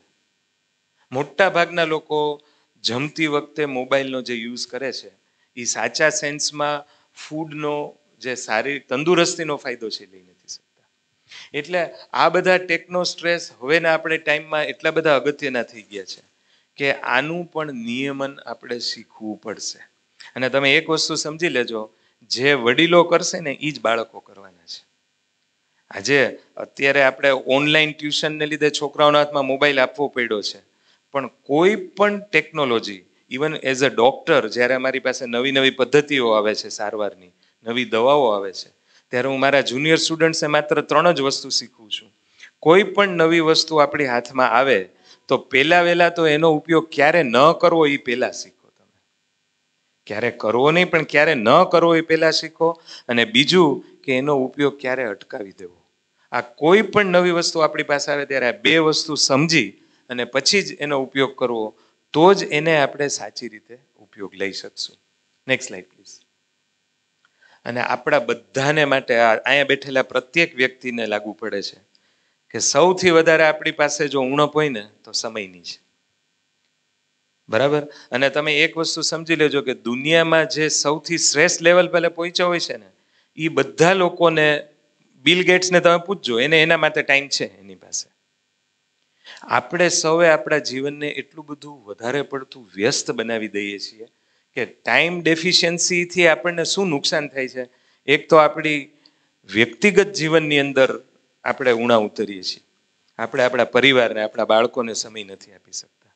[1.12, 2.18] મોટા ભાગના લોકો
[2.84, 5.12] જમતી વખતે મોબાઈલનો જે યુઝ કરે છે
[5.56, 6.86] એ સાચા સેન્સમાં
[7.28, 10.88] ફૂડનો જે શારીરિક તંદુરસ્તીનો ફાયદો છે લઈ નથી શકતા.
[11.54, 16.24] એટલે આ બધા ટેકનો સ્ટ્રેસ હવેના આપણે ટાઈમમાં એટલા બધા અગત્યના થઈ ગયા છે
[16.76, 19.80] કે આનું પણ નિયમન આપણે શીખવું પડશે.
[20.36, 21.89] અને તમે એક વસ્તુ સમજી લેજો,
[22.30, 24.86] જે વડીલો કરશે ને એ જ બાળકો કરવાના છે.
[25.91, 30.71] આજે અત્યારે આપણે ઓનલાઈન ટ્યુશનને લીધે છોકરાઓના હાથમાં મોબાઈલ આપવો પડ્યો છે.
[31.12, 36.56] પણ કોઈ પણ technology even as a doctor જ્યારે અમારી પાસે નવી નવી પદ્ધતિઓ આવે
[36.56, 37.32] છે સારવારની,
[37.65, 38.69] નવી દવાઓ આવે છે,
[39.10, 42.10] ત્યારે હું મારા જુનિયર સ્ટુડન્ટ્સને માત્ર ત્રણ જ વસ્તુ શીખું છું.
[42.60, 44.89] કોઈ પણ નવી વસ્તુ આપણી હાથમાં આવે,
[45.28, 49.00] તો પહેલા વહેલા તો એનો ઉપયોગ ક્યારે ન કરવો એ પહેલાં શીખો તમે.
[50.08, 54.78] ક્યારે કરવો નહીં, પણ ક્યારે ન કરવો એ પહેલાં શીખો, અને બીજું કે એનો ઉપયોગ
[54.78, 55.78] ક્યારે અટકાવી દેવો.
[56.32, 59.81] આ કોઈ પણ નવી વસ્તુ આપણી પાસે આવે, ત્યારે આ બે વસ્તુ સમજી
[60.12, 61.76] અને પછી જ એનો ઉપયોગ કરવો,
[62.13, 64.97] તો જ એને આપણે સાચી રીતે ઉપયોગ લઈ શકશું.
[65.47, 66.19] નેક્સ્ટ સ્લાઇડ પ્લીઝ
[67.65, 71.80] અને આપણા બધાને માટે અહીંયા બેઠેલા પ્રત્યેક વ્યક્તિને લાગુ પડે છે
[72.50, 75.80] કે સૌથી વધારે આપણી પાસે જો ઉણપ હોય ને, તો સમયની છે.
[77.50, 77.84] બરાબર?
[78.12, 82.60] અને તમે એક વસ્તુ સમજી લેજો કે દુનિયામાં જે સૌથી શ્રેષ્ઠ લેવલ પહેલા પહોંચ્યા હોય
[82.60, 82.89] છે ને
[83.38, 84.67] એ બધા લોકોને
[85.24, 88.11] બિલ ગેટ્સને તમે પૂછજો, એને એના માટે ટાઈમ છે એની પાસે.
[89.41, 94.08] આપણે સૌએ આપણા જીવનને એટલું બધું વધારે પડતું વ્યસ્ત બનાવી દઈએ છીએ
[94.54, 97.70] કે ટાઈમ ડેફિશિયન્સીથી આપણને શું નુકસાન થાય છે?
[98.08, 98.89] એક તો આપણી
[99.54, 101.02] વ્યક્તિગત જીવનની અંદર
[101.44, 102.63] આપણે ઉણા ઉતરીએ છીએ.
[103.20, 106.13] આપણે આપણા પરિવારને, આપણા બાળકોને સમય નથી આપી શકતા.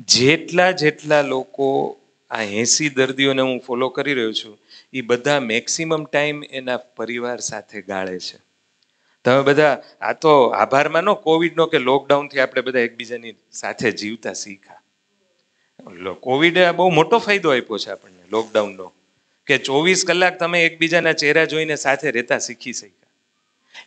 [0.00, 1.98] જેટલા જેટલા લોકો
[2.30, 4.58] આ એસી દર્દીઓને હું ફોલો કરી રહ્યો છું
[4.92, 8.47] એ બધા મેક્સિમમ ટાઈમ એના પરિવાર સાથે ગાળે છે.
[9.24, 14.78] તમે બધા આ તો આભાર માનો, કોવિડનો કે લોકડાઉનથી આપણે બધા એકબીજાની સાથે જીવતા શીખા
[16.20, 18.92] કોવિડે બહુ મોટો ફાયદો આપ્યો છે આપણને, લોકડાઉનનો.
[19.46, 23.10] કે ચોવીસ કલાક તમે એકબીજાના ચહેરા જોઈને સાથે રહેતા શીખી શક્યા.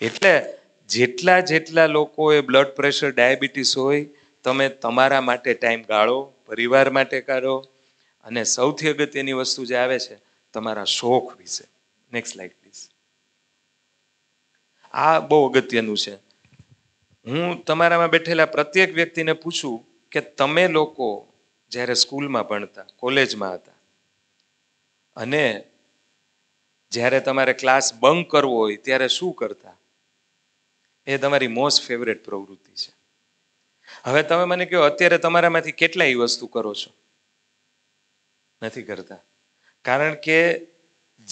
[0.02, 0.54] એટલે
[0.90, 4.06] જેટલા જેટલા લોકોએ બ્લડ પ્રેશર ડાયાબિટીસ હોય,
[4.44, 7.66] તમે તમારા માટે ટાઈમ ગાળો, પરિવાર માટે કાઢો,
[8.24, 10.18] અને સૌથી અગત્યની વસ્તુ જે આવે છે,
[10.54, 11.66] તમારા શોખ વિશે.
[12.14, 12.52] નેક્સ્ટ સ્લાઇડ
[14.92, 16.16] આ બહુ અગત્યનું છે.
[17.28, 21.34] હું તમારામાં બેઠેલા પ્રત્યેક વ્યક્તિને પૂછું કે તમે લોકો
[21.70, 23.72] જ્યારે સ્કૂલમાં ભણતા, કોલેજમાં હતા
[25.16, 25.64] અને
[26.92, 29.78] જ્યારે તમારે ક્લાસ બંક કરવો હોય ત્યારે શું કરતા?
[31.06, 32.94] એ તમારી મોસ્ટ ફેવરેટ પ્રવૃત્તિ છે.
[34.04, 36.94] હવે તમે મને કહો, અત્યારે તમારામાંથી કેટલા એ વસ્તુ કરો છો?
[38.66, 39.18] નથી કરતા.
[39.82, 40.68] કારણ કે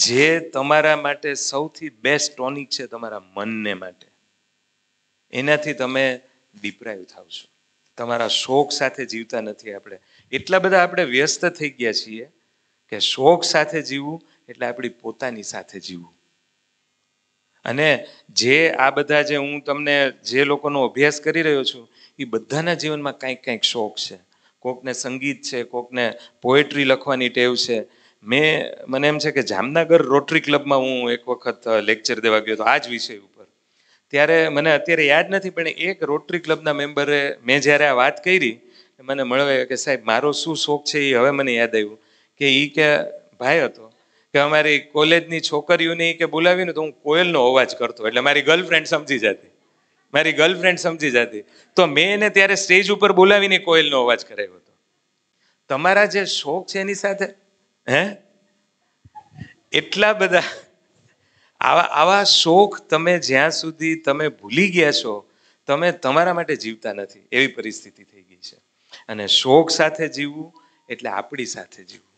[0.06, 4.06] જે તમારા માટે સૌથી બેસ્ટ ટોનિક છે તમારા મનને માટે.
[5.30, 6.20] એનાથી તમે
[6.62, 7.48] ડિપ્રાઈવ થાવ છો.
[7.96, 9.98] તમારા શોખ સાથે જીવતા નથી આપણે.
[10.32, 12.30] એટલા બધા આપણે વ્યસ્ત થઈ ગયા છીએ
[12.88, 16.14] કે શોખ સાથે જીવવું એટલે આપણી પોતાની સાથે જીવવું.
[17.64, 22.74] અને જે આ બધા જે હું તમને જે લોકોનો અભ્યાસ કરી રહ્યો છું, એ બધાના
[22.74, 24.18] જીવનમાં કાંઈક કાંઈક શોખ છે.
[24.58, 30.40] કોકને સંગીત છે, કોકને પોએટ્રી લખવાની ટેવ છે મેં, મને એમ છે કે જામનગર રોટરી
[30.40, 33.46] ક્લબમાં હું એક વખત લેક્ચર દેવા ગયો હતો આ જ વિષય ઉપર.
[34.10, 38.60] ત્યારે મને અત્યારે યાદ નથી, પણ એક રોટરી ક્લબના મેમ્બરે મેં જ્યારે આ વાત કરી
[39.00, 41.98] મને મળવે કે સાહેબ, મારો શું શોખ છે એ હવે મને યાદ આવ્યું.
[42.36, 42.88] કે એ કે
[43.40, 43.92] ભાઈ હતો,
[44.34, 49.18] કે અમારી કોલેજની છોકરીઓને કે બોલાવીને તો હું કોયલનો અવાજ કરતો, એટલે મારી ગર્લફ્રેન્ડ સમજી
[49.18, 49.50] જતી.
[50.14, 51.44] મારી ગર્લફ્રેન્ડ સમજી જતી.
[51.76, 54.72] તો મેં એને ત્યારે સ્ટેજ ઉપર બોલાવીને કોયલનો અવાજ કરાવ્યો હતો.
[55.68, 57.26] તમારા જે શોખ છે એની સાથે?
[57.88, 58.16] હે?
[59.72, 60.42] એટલા બધા
[61.60, 65.30] આવા આવા શોખ તમે જ્યાં સુધી તમે ભૂલી ગયા છો,
[65.66, 67.28] તમે તમારા માટે જીવતા નથી.
[67.32, 68.56] એવી પરિસ્થિતિ થઈ ગઈ છે.
[69.08, 70.52] અને શોખ સાથે જીવવું
[70.88, 72.10] એટલે આપણી સાથે જીવવું.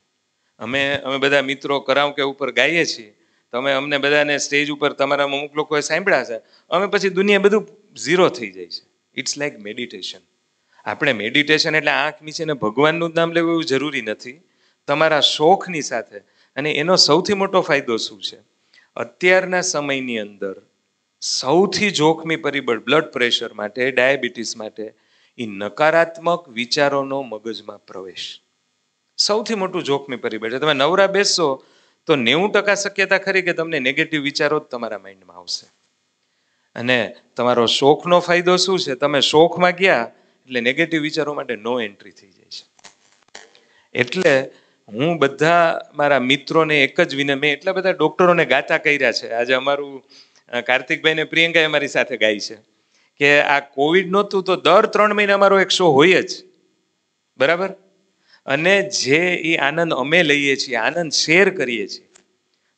[0.58, 3.14] અમે અમે બધા મિત્રો કરાવકે ઉપર ગાઈએ છીએ.
[3.50, 6.36] તમે અમને બધાને સ્ટેજ ઉપર તમારા અમુક લોકોએ સાંભળ્યા છે.
[6.70, 8.92] અમે પછી દુનિયા બધું ઝીરો થઈ જાય છે.
[9.14, 10.20] ઇટ્સ લાઈક મેડિટેશન
[10.84, 14.40] આપણે મેડિટેશન એટલે આંખ નીચે ભગવાનનું જ નામ લેવું એવું જરૂરી નથી.
[14.86, 16.18] તમારા શોખની સાથે.
[16.56, 18.38] અને એનો સૌથી મોટો ફાયદો શું છે?
[18.96, 20.62] અત્યારના સમયની અંદર
[21.20, 24.94] સૌથી જોખમી પરિબળ બ્લડ પ્રેશર માટે ડાયાબિટીસ માટે,
[25.38, 28.40] એ નકારાત્મક વિચારોનો મગજમાં પ્રવેશ.
[29.16, 30.58] સૌથી મોટું જોખમી પરિબળ છે.
[30.58, 31.64] તમે નવરા બેસશો
[32.06, 35.70] તો નેવું ટકા શક્યતા ખરી કે તમને નેગેટિવ વિચારો જ તમારા માઇન્ડમાં આવશે.
[36.74, 38.94] અને તમારો શોખનો ફાયદો શું છે?
[38.94, 40.10] તમે શોખમાં ગયા
[40.44, 42.90] એટલે નેગેટિવ વિચારો માટે નો એન્ટ્રી થઈ જાય છે.
[43.92, 44.50] એટલે
[44.88, 49.30] હું બધા મારા મિત્રોને એક જ વિનય મેં એટલા બધા ડૉક્ટરોને ગાતા કર્યા છે.
[49.30, 50.02] આજે અમારું
[50.66, 52.56] કાર્તિકભાઈ ને પ્રિયંકા અમારી સાથે ગાય છે.
[53.16, 56.30] કે આ કોવિડ નહોતું તો દર ત્રણ મહિના અમારો એક શો હોય જ.
[57.38, 57.70] બરાબર?
[58.46, 62.08] અને જે એ આનંદ અમે લઈએ છીએ, આનંદ શેર કરીએ છીએ.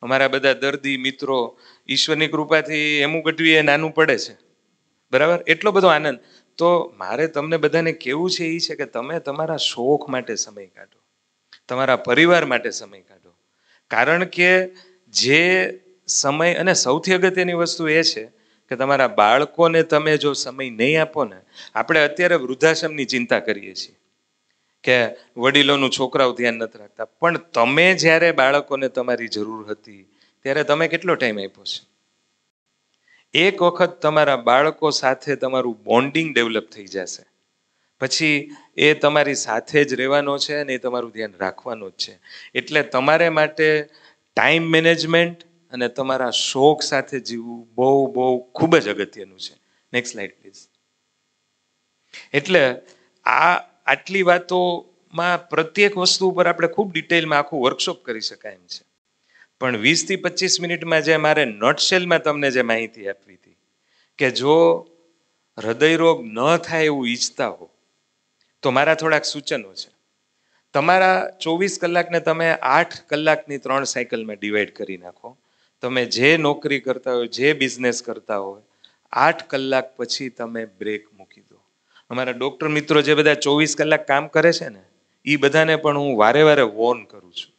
[0.03, 4.37] અમારા બધા દર્દી મિત્રો ઈશ્વરની કૃપાથી એમું ગઢવી એ નાનું પડે છે.
[5.12, 5.45] બરાબર?
[5.47, 6.19] એટલો બધો આનંદ.
[6.57, 11.04] તો મારે તમને બધાને કેવું છે એ છે કે તમે તમારા શોખ માટે સમય કાઢો.
[11.68, 13.35] તમારા પરિવાર માટે સમય કાઢો.
[13.90, 14.70] કારણ કે
[15.11, 15.74] જે
[16.07, 18.24] સમય અને સૌથી અગત્યની વસ્તુ એ છે
[18.68, 21.37] કે તમારા બાળકોને તમે જો સમય નહીં આપો ને,
[21.74, 23.96] આપણે અત્યારે વૃદ્ધાશ્રમની ચિંતા કરીએ છીએ
[24.85, 27.05] કે વડીલોનું છોકરાઓ ધ્યાન નથી રાખતા.
[27.05, 30.03] પણ તમે જ્યારે બાળકોને તમારી જરૂર હતી,
[30.42, 31.87] ત્યારે તમે કેટલો ટાઈમ આપ્યો છે?
[33.38, 37.34] એક વખત તમારા બાળકો સાથે તમારું બોન્ડિંગ ડેવલપ થઈ જશે.
[38.00, 42.18] પછી એ તમારી સાથે જ રહેવાનો છે અને એ તમારું ધ્યાન રાખવાનું જ છે.
[42.54, 43.68] એટલે તમારે માટે
[44.37, 49.54] ટાઈમ મેનેજમેન્ટ અને તમારા શોખ સાથે જીવવું બહુ બહુ ખૂબ જ અગત્યનું છે.
[49.92, 50.62] નેક્સ્ટ સ્લાઇડ પ્લીઝ
[52.33, 52.76] એટલે
[53.24, 53.54] આ
[53.87, 58.83] આટલી વાતોમાં પ્રત્યેક વસ્તુ ઉપર આપણે ખૂબ ડિટેલમાં આખું વર્કશોપ કરી શકાય એમ છે.
[59.61, 63.57] પણ વીસથી પચીસ મિનિટમાં જે મારે નોટશેલમાં તમને જે માહિતી આપવી હતી
[64.18, 64.57] કે જો
[65.59, 67.70] હૃદયરોગ ન થાય એવું ઈચ્છતા હો
[68.64, 69.90] તો મારા થોડાક સૂચનો છે.
[70.72, 75.37] તમારા ચોવીસ કલાકને તમે આઠ કલાકની ત્રણ સાયકલમાં ડિવાઈડ કરી નાખો.
[75.81, 78.62] તમે જે નોકરી કરતા હોય, જે બિઝનેસ કરતા હોય,
[79.12, 81.62] આઠ કલાક પછી તમે બ્રેક મૂકી દો.
[82.11, 84.83] અમારા ડૉક્ટર મિત્રો જે બધા ચોવીસ કલાક કામ કરે છે ને
[85.24, 87.55] એ બધાને પણ હું વારે વારે વોર્ન કરું છું.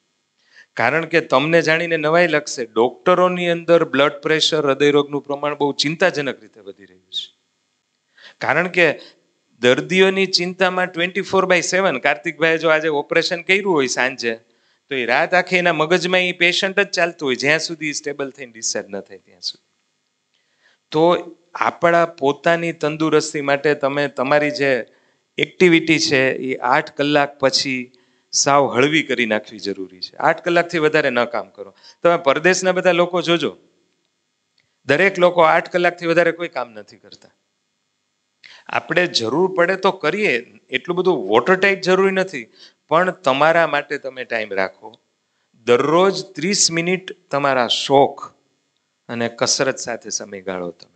[0.74, 6.62] કારણ કે તમને જાણીને નવાઈ લાગશે ડોક્ટરોની અંદર બ્લડ પ્રેશર હૃદયરોગનું પ્રમાણ બહુ ચિંતાજનક રીતે
[6.62, 7.34] વધી રહ્યું છે.
[8.42, 9.00] કારણ કે
[9.60, 14.36] દર્દીઓની ચિંતામાં ટ્વેન્ટી ફોર બાય સેવન કાર્તિકભાઈ જો આજે ઓપરેશન કર્યું હોય સાંજે,
[14.90, 17.36] તો એ રાત આખી એના મગજમાં એ પેશન્ટ જ ચાલતું હોય.
[17.36, 19.66] જ્યાં સુધી સ્ટેબલ થઈને ડિસ્ચાર્જ ન થાય ત્યાં સુધી.
[20.92, 24.88] તો આપણા પોતાની તંદુરસ્તી માટે તમે, તમારી જે
[25.38, 27.92] એક્ટિવિટી છે, એ આઠ કલાક પછી
[28.32, 30.18] સાવ હળવી કરી નાખવી જરૂરી છે.
[30.18, 31.76] આઠ કલાકથી વધારે ન કામ કરો.
[32.04, 33.58] તમે પરદેશના બધા લોકો જોજો.
[34.86, 37.30] દરેક લોકો આઠ કલાકથી વધારે કોઈ કામ નથી કરતા.
[38.68, 40.60] આપણે જરૂર પડે તો કરીએ.
[40.70, 42.48] એટલું બધું વોટર ટાઈટ જરૂરી નથી.
[42.88, 45.00] પણ તમારા માટે તમે ટાઈમ રાખો.
[45.66, 48.34] દરરોજ ત્રીસ મિનિટ તમારા શોખ
[49.10, 50.96] અને કસરત સાથે સમય ગાળો તમે.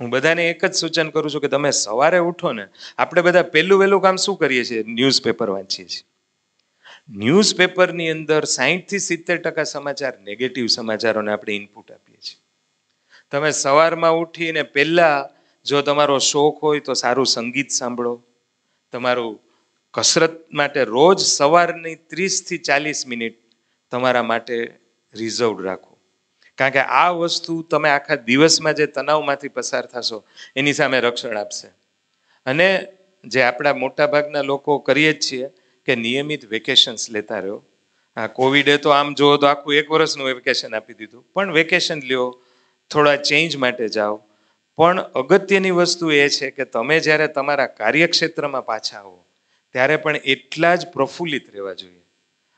[0.00, 2.66] હું બધાને એક જ સૂચન કરું છું કે તમે સવારે ઉઠો ને,
[2.98, 4.84] આપણે બધા પહેલું વહેલું કામ શું કરીએ છીએ?
[4.86, 6.02] ન્યૂઝપેપર વાંચીએ છીએ.
[7.10, 12.40] ન્યૂઝપેપરની અંદર સાહીઠથી સિત્તેર ટકા સમાચાર નેગેટિવ સમાચારોને આપણે ઇનપુટ આપીએ છીએ.
[13.30, 15.37] તમે સવારમાં ઉઠીને પહેલાં
[15.68, 18.22] જો તમારો શોખ હોય તો સારું સંગીત સાંભળો.
[18.92, 19.40] તમારું
[19.94, 23.34] કસરત માટે રોજ સવારની ત્રીસથી ચાલીસ મિનિટ
[23.90, 24.78] તમારા માટે
[25.14, 25.98] રિઝર્વ રાખો.
[26.58, 30.24] કારણ કે આ વસ્તુ તમે આખા દિવસમાં જે તણાવમાંથી પસાર થશો,
[30.56, 31.68] એની સામે રક્ષણ આપશે.
[32.46, 32.86] અને
[33.24, 35.50] જે આપણા મોટાભાગના લોકો કરીએ જ છીએ
[35.86, 37.64] કે નિયમિત વેકેશન્સ લેતા રહ્યો.
[38.16, 41.26] આ કોવિડે તો આમ જુઓ તો આખું એક વર્ષનું વેકેશન આપી દીધું.
[41.34, 42.40] પણ વેકેશન લ્યો,
[42.90, 44.22] થોડા ચેન્જ માટે જાઓ.
[44.78, 49.16] પણ અગત્યની વસ્તુ એ છે કે તમે જ્યારે તમારા કાર્યક્ષેત્રમાં પાછા આવો,
[49.74, 52.02] ત્યારે પણ એટલા જ પ્રફુલ્લિત રહેવા જોઈએ.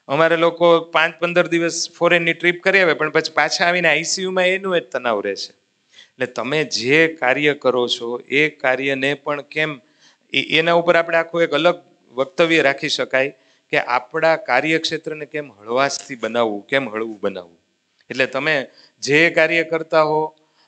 [0.09, 4.75] અમારે લોકો પાંચ પંદર દિવસ ફોરેનની ટ્રીપ કરી આવે, પણ પછી પાછા આવીને આઈસીયુમાં એનું
[4.77, 5.53] જ તણાવ રહે છે.
[6.13, 9.81] એટલે તમે જે કાર્ય કરો છો, એ કાર્યને પણ કેમ
[10.33, 11.79] એના ઉપર આપણે આખું એક અલગ
[12.15, 13.33] વક્તવ્ય રાખી શકાય
[13.73, 17.59] કે આપણા કાર્યક્ષેત્રને કેમ હળવાશથી બનાવવું, કેમ હળવું બનાવવું.
[18.11, 18.55] એટલે તમે
[19.03, 20.21] જે કાર્ય કરતા હો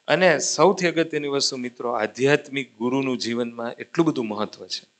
[0.06, 4.92] અને સૌથી અગત્યની વસ્તુ મિત્રો, આધ્યાત્મિક ગુરુનું જીવનમાં એટલું બધું મહત્વ છે.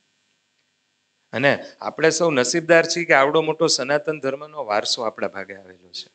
[1.33, 6.11] અને આપણે સૌ નસીબદાર છીએ કે આવડો મોટો સનાતન ધર્મનો વારસો આપણા ભાગે આવેલો છે.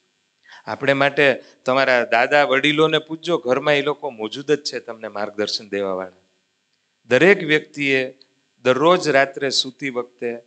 [0.65, 6.27] આપણે માટે તમારા દાદા વડીલોને પૂછજો ઘરમાં એ લોકો મોજૂદ જ છે તમને માર્ગદર્શન દેવાવાળા.
[7.07, 8.19] દરેક વ્યક્તિએ
[8.63, 10.37] દરરોજ રાત્રે સૂતી વખતે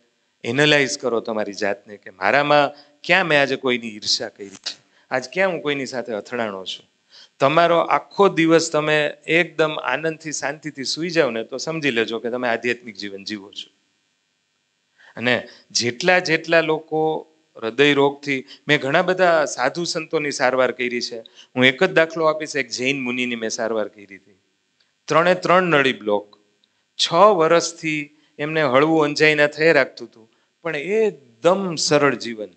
[0.44, 2.70] એનાલાઇઝ કરો તમારી જાતને કે મારામાં
[3.04, 4.76] ક્યાં મેં આજે કોઈની ઈર્ષા કરી છે?
[5.10, 6.89] આજ ક્યાં હું કોઈની સાથે અથડાણો છું?
[7.40, 12.48] તમારો આખો દિવસ તમે એકદમ આનંદથી, શાંતિથી સૂઈ જાઓ ને તો સમજી લેજો કે તમે
[12.48, 13.70] આધ્યાત્મિક જીવન જીવો છો.
[15.16, 17.26] અને જેટલા જેટલા લોકો
[17.56, 21.20] હૃદય રોગથી, મેં ઘણા બધા સાધુ સંતોની સારવાર કરી છે.
[21.20, 24.40] હું એક જ દાખલો આપીશ, એક જૈન મુનિની મેં સારવાર કરી હતી.
[25.04, 26.38] ત્રણે ત્રણ નળી બ્લોક.
[26.96, 30.30] છ વર્ષથી એમને હળવું અંજાઈના થઈ રાખતું હતું.
[30.62, 32.48] પણ એકદમ સરળ જીવન.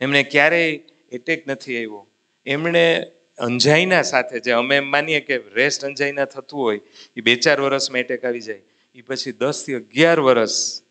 [0.00, 0.80] એમને ક્યારેય
[1.12, 2.06] એટેક નથી આવ્યો.
[2.46, 6.80] એમણે અંજાઈના સાથે જે અમે એમ માનીએ કે રેસ્ટ અંજાઈના થતું હોય,
[7.16, 8.62] એ બે ચાર વર્ષમાં એટેક આવી જાય,
[8.94, 10.82] એ પછી દસથી અગિયાર વર્ષ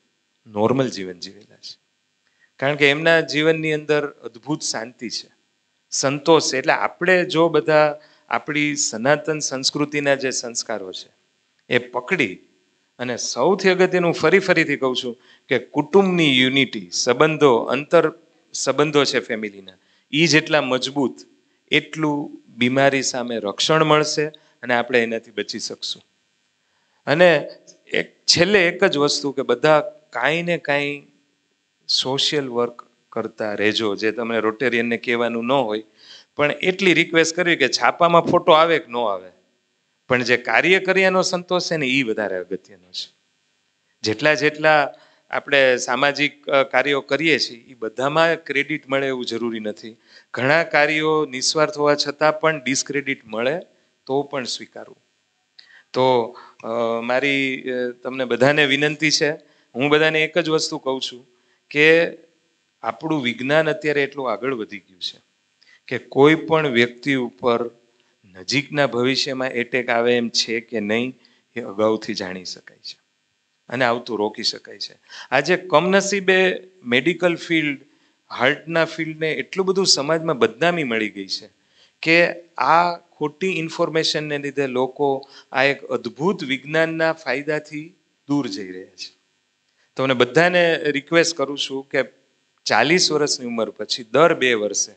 [0.48, 1.76] નોર્મલ જીવન જીવેલા છે.
[2.60, 5.30] કારણ કે એમના જીવનની અંદર અદ્ભુત શાંતિ છે,
[5.92, 7.98] સંતોષ એટલે આપણે જો બધા
[8.30, 11.10] આપણી સનાતન સંસ્કૃતિના જે સંસ્કારો છે,
[11.70, 12.36] એ પકડી
[13.00, 15.16] અને સૌથી અગત્યનું ફરી ફરીથી કહું છું
[15.50, 18.04] કે કુટુંબની યુનિટી સંબંધો, અંતર
[18.54, 19.80] સંબંધો છે ફેમિલીના
[20.14, 21.18] એ જેટલા મજબૂત
[21.74, 24.26] એટલું બીમારી સામે રક્ષણ મળશે
[24.64, 26.04] અને આપણે એનાથી બચી શકશું.
[27.06, 27.50] અને
[27.94, 31.04] એક છેલ્લે એક જ વસ્તુ કે બધા કાંઈ ને કાંઈ
[31.90, 35.84] સોશિયલ વર્ક કરતા રહેજો, જે તમને રોટેરિયનને કહેવાનું ન હોય.
[36.36, 39.32] પણ એટલી રિક્વેસ્ટ કરવી કે છાપામાં ફોટો આવે કે ન આવે.
[40.10, 43.14] પણ જે કાર્ય કર્યાનો સંતોષ છે ને એ વધારે અગત્યનો છે.
[44.04, 44.94] જેટલા જેટલા
[45.34, 46.34] આપણે સામાજિક
[46.74, 49.96] કાર્યો કરીએ છીએ એ બધામાં ક્રેડિટ મળે એવું જરૂરી નથી.
[50.34, 53.56] ઘણા કાર્યો નિસ્વાર્થ હોવા છતાં પણ ડિસ્ક્રેડિટ મળે,
[54.08, 55.02] તો પણ સ્વીકારવું.
[55.94, 56.06] તો
[57.10, 57.44] મારી
[58.04, 59.30] તમને બધાને વિનંતી છે,
[59.76, 61.22] હું બધાને એક જ વસ્તુ કહું છું,
[61.72, 61.88] કે
[62.84, 65.18] આપણું વિજ્ઞાન અત્યારે એટલું આગળ વધી ગયું છે,
[65.88, 67.60] કે કોઈ પણ વ્યક્તિ ઉપર
[68.36, 71.10] નજીકના ભવિષ્યમાં એટેક આવે એમ છે કે નહીં,
[71.56, 72.98] એ અગાઉથી જાણી શકાય છે.
[73.74, 74.96] અને આવતું રોકી શકાય છે.
[75.32, 76.38] આજે કમનસીબે
[76.84, 77.80] મેડિકલ ફિલ્ડ,
[78.32, 81.50] હાર્ટના ફિલ્ડને એટલું બધું સમાજમાં બદનામી મળી ગઈ છે
[82.04, 82.18] કે
[82.58, 85.10] આ ખોટી ઇન્ફોર્મેશનને લીધે લોકો
[85.52, 87.86] આ એક અદ્ભુત વિજ્ઞાનના ફાયદાથી
[88.28, 89.12] દૂર જઈ રહ્યા છે.
[89.98, 92.04] તમને બધાને રિક્વેસ્ટ કરું છું કે
[92.66, 94.96] ચાલીસ વર્ષની ઉંમર પછી દર બે વર્ષે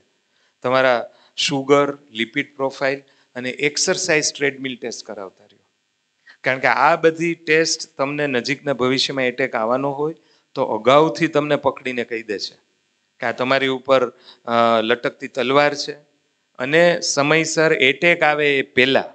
[0.65, 1.01] તમારા
[1.37, 3.01] શુગર લિપિડ પ્રોફાઇલ
[3.37, 5.47] અને એક્સરસાઇઝ ટ્રેડમિલ ટેસ્ટ કરાવતા
[6.47, 10.17] કારણ કે આ બધી ટેસ્ટ તમને નજીકના ભવિષ્યમાં એટેક આવવાનો હોય,
[10.57, 12.57] તો અગાઉથી તમને પકડીને કહી દે છે
[13.21, 14.03] કે આ તમારી ઉપર
[14.89, 15.95] લટકતી તલવાર છે.
[16.59, 16.83] અને
[17.15, 19.11] સમયસર એટેક આવે એ પહેલાં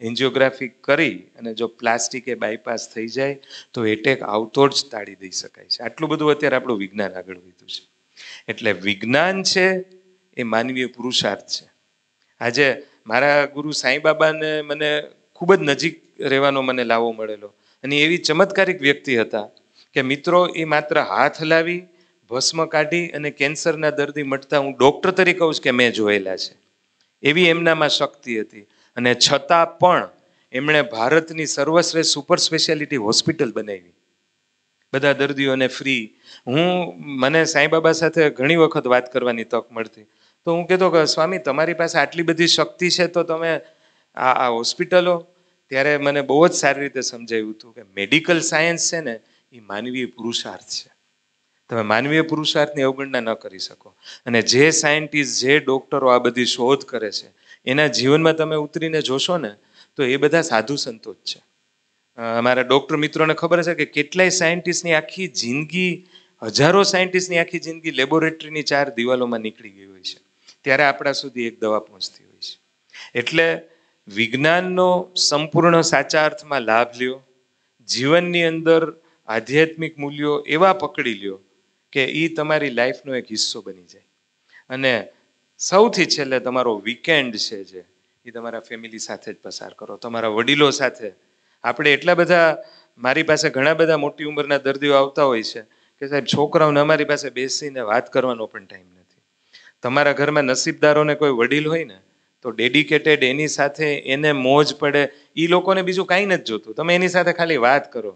[0.00, 3.34] એન્જિયોગ્રાફી કરી અને જો પ્લાસ્ટિક એ બાયપાસ થઈ જાય,
[3.72, 5.78] તો એટેક આવતો જ ટાળી દઈ શકાય છે.
[5.82, 7.82] આટલું બધું અત્યારે આપણું વિજ્ઞાન આગળ વધ્યું છે.
[8.50, 9.66] એટલે વિજ્ઞાન છે
[10.36, 11.66] એ માનવીય પુરુષાર્થ છે.
[12.40, 12.66] આજે
[13.10, 14.90] મારા ગુરુ સાંઈબાબાને મને
[15.36, 17.54] ખૂબ જ નજીક રહેવાનો મને લાવો મળેલો.
[17.82, 19.48] અને એવી ચમત્કારિક વ્યક્તિ હતા
[19.92, 21.82] કે મિત્રો એ માત્ર હાથ હલાવી
[22.30, 26.58] ભસ્મ કાઢી અને કેન્સરના દર્દી મટતા હું ડૉક્ટર તરીકે કહું કે મેં જોયેલા છે.
[27.22, 28.60] એવી એમનામાં શક્તિ હતી.
[28.96, 30.08] અને છતાં પણ
[30.52, 33.92] એમણે ભારતની સર્વશ્રેષ્ઠ સુપર સ્પેશિયાલિટી હોસ્પિટલ બનાવી.
[34.94, 36.14] બધા દર્દીઓને ફ્રી.
[36.46, 40.02] હું, મને સાંઈબાબા સાથે ઘણી વખત વાત કરવાની તક મળતી.
[40.44, 43.60] તો હું કહેતો કે સ્વામી, તમારી પાસે આટલી બધી શક્તિ છે તો તમે
[44.14, 45.26] આ આ હોસ્પિટલો
[45.68, 49.20] ત્યારે મને બહુ જ સારી રીતે સમજાવ્યું હતું કે મેડિકલ સાયન્સ છે ને,
[49.52, 50.90] એ માનવીય પુરુષાર્થ છે.
[51.68, 53.94] તમે માનવીય પુરુષાર્થની અવગણના ન કરી શકો.
[54.26, 57.26] અને જે સાયન્ટિસ્ટ જે ડોક્ટરો આ બધી શોધ કરે છે,
[57.64, 59.54] એના જીવનમાં તમે ઉતરીને જોશો ને,
[59.96, 61.42] તો એ બધા સાધુ સંતો જ છે.
[62.22, 66.06] અમારા ડૉક્ટર મિત્રોને ખબર છે કે કેટલાય સાયન્ટિસ્ટની આખી જિંદગી,
[66.42, 70.18] હજારો સાયન્ટિસ્ટની આખી જિંદગી લેબોરેટરીની ચાર દિવાલોમાં નીકળી ગઈ હોય છે.
[70.64, 72.58] ત્યારે આપણા સુધી એક દવા પહોંચતી હોય છે.
[73.18, 73.60] એટલે
[74.08, 77.22] વિજ્ઞાનનો સંપૂર્ણ સાચા અર્થમાં લાભ લ્યો,
[77.88, 78.92] જીવનની અંદર
[79.28, 81.40] આધ્યાત્મિક મૂલ્યો એવા પકડી લ્યો
[81.92, 84.04] કે એ તમારી લાઈફનો એક હિસ્સો બની જાય.
[84.68, 85.08] અને
[85.58, 87.84] સૌથી છેલ્લે તમારો વીકેન્ડ છે જે
[88.24, 91.12] એ તમારા ફેમિલી સાથે જ પસાર કરો, તમારા વડીલો સાથે.
[91.64, 92.56] આપણે એટલા બધા,
[92.98, 95.60] મારી પાસે ઘણા બધા મોટી ઉંમરના દર્દીઓ આવતા હોય છે
[95.98, 99.22] કે સાહેબ, છોકરાઓને અમારી પાસે બેસીને વાત કરવાનો પણ ટાઈમ નથી.
[99.82, 101.98] તમારા ઘરમાં નસીબદારોને કોઈ વડીલ હોય ને
[102.46, 105.00] તો ડેડિકેટેડ એની સાથે એને મોજ પડે
[105.36, 106.74] એ લોકોને બીજું કાંઈ નથી જોતું.
[106.74, 108.12] તમે એની સાથે ખાલી વાત કરો.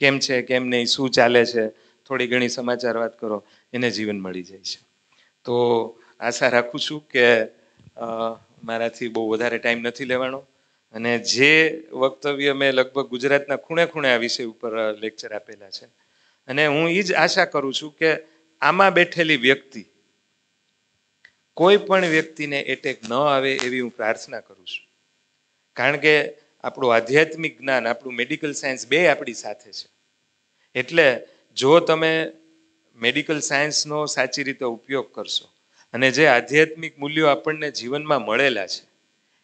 [0.00, 1.64] કેમ છે, કેમ નહીં, શું ચાલે છે?
[2.06, 4.80] થોડી ઘણી સમાચાર વાત કરો, એને જીવન મળી જાય છે.
[5.44, 5.54] તો
[6.20, 7.26] આશા રાખું છું કે
[8.64, 10.40] મારાથી બહુ વધારે ટાઈમ નથી લેવાનો.
[10.94, 11.52] અને જે
[11.92, 15.86] વક્તવ્ય મેં લગભગ ગુજરાતના ખૂણે ખૂણે આ વિષય ઉપર લેક્ચર આપેલા છે.
[16.48, 18.10] અને હું એ જ આશા કરું છું કે
[18.60, 19.84] આમાં બેઠેલી વ્યક્તિ
[21.58, 24.84] કોઈ પણ વ્યક્તિને એટેક ન આવે એવી હું પ્રાર્થના કરું છું.
[25.76, 26.14] કારણ કે
[26.64, 29.88] આપણું આધ્યાત્મિક જ્ઞાન, આપણું મેડિકલ સાયન્સ બે આપણી સાથે છે.
[30.74, 31.06] એટલે
[31.56, 32.12] જો તમે
[32.96, 35.48] મેડિકલ સાયન્સનો સાચી રીતે ઉપયોગ કરશો
[35.94, 38.84] અને જે આધ્યાત્મિક મૂલ્યો આપણને જીવનમાં મળેલા છે,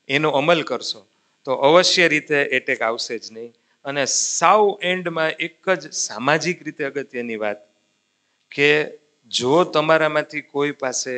[0.09, 1.07] એનો અમલ કરશો,
[1.45, 3.53] તો અવશ્ય રીતે એટેક આવશે જ નહીં.
[3.85, 7.57] અને સાવ એન્ડમાં એક જ સામાજિક રીતે અગત્યની વાત
[8.51, 8.99] કે
[9.29, 11.15] જો તમારામાંથી કોઈ પાસે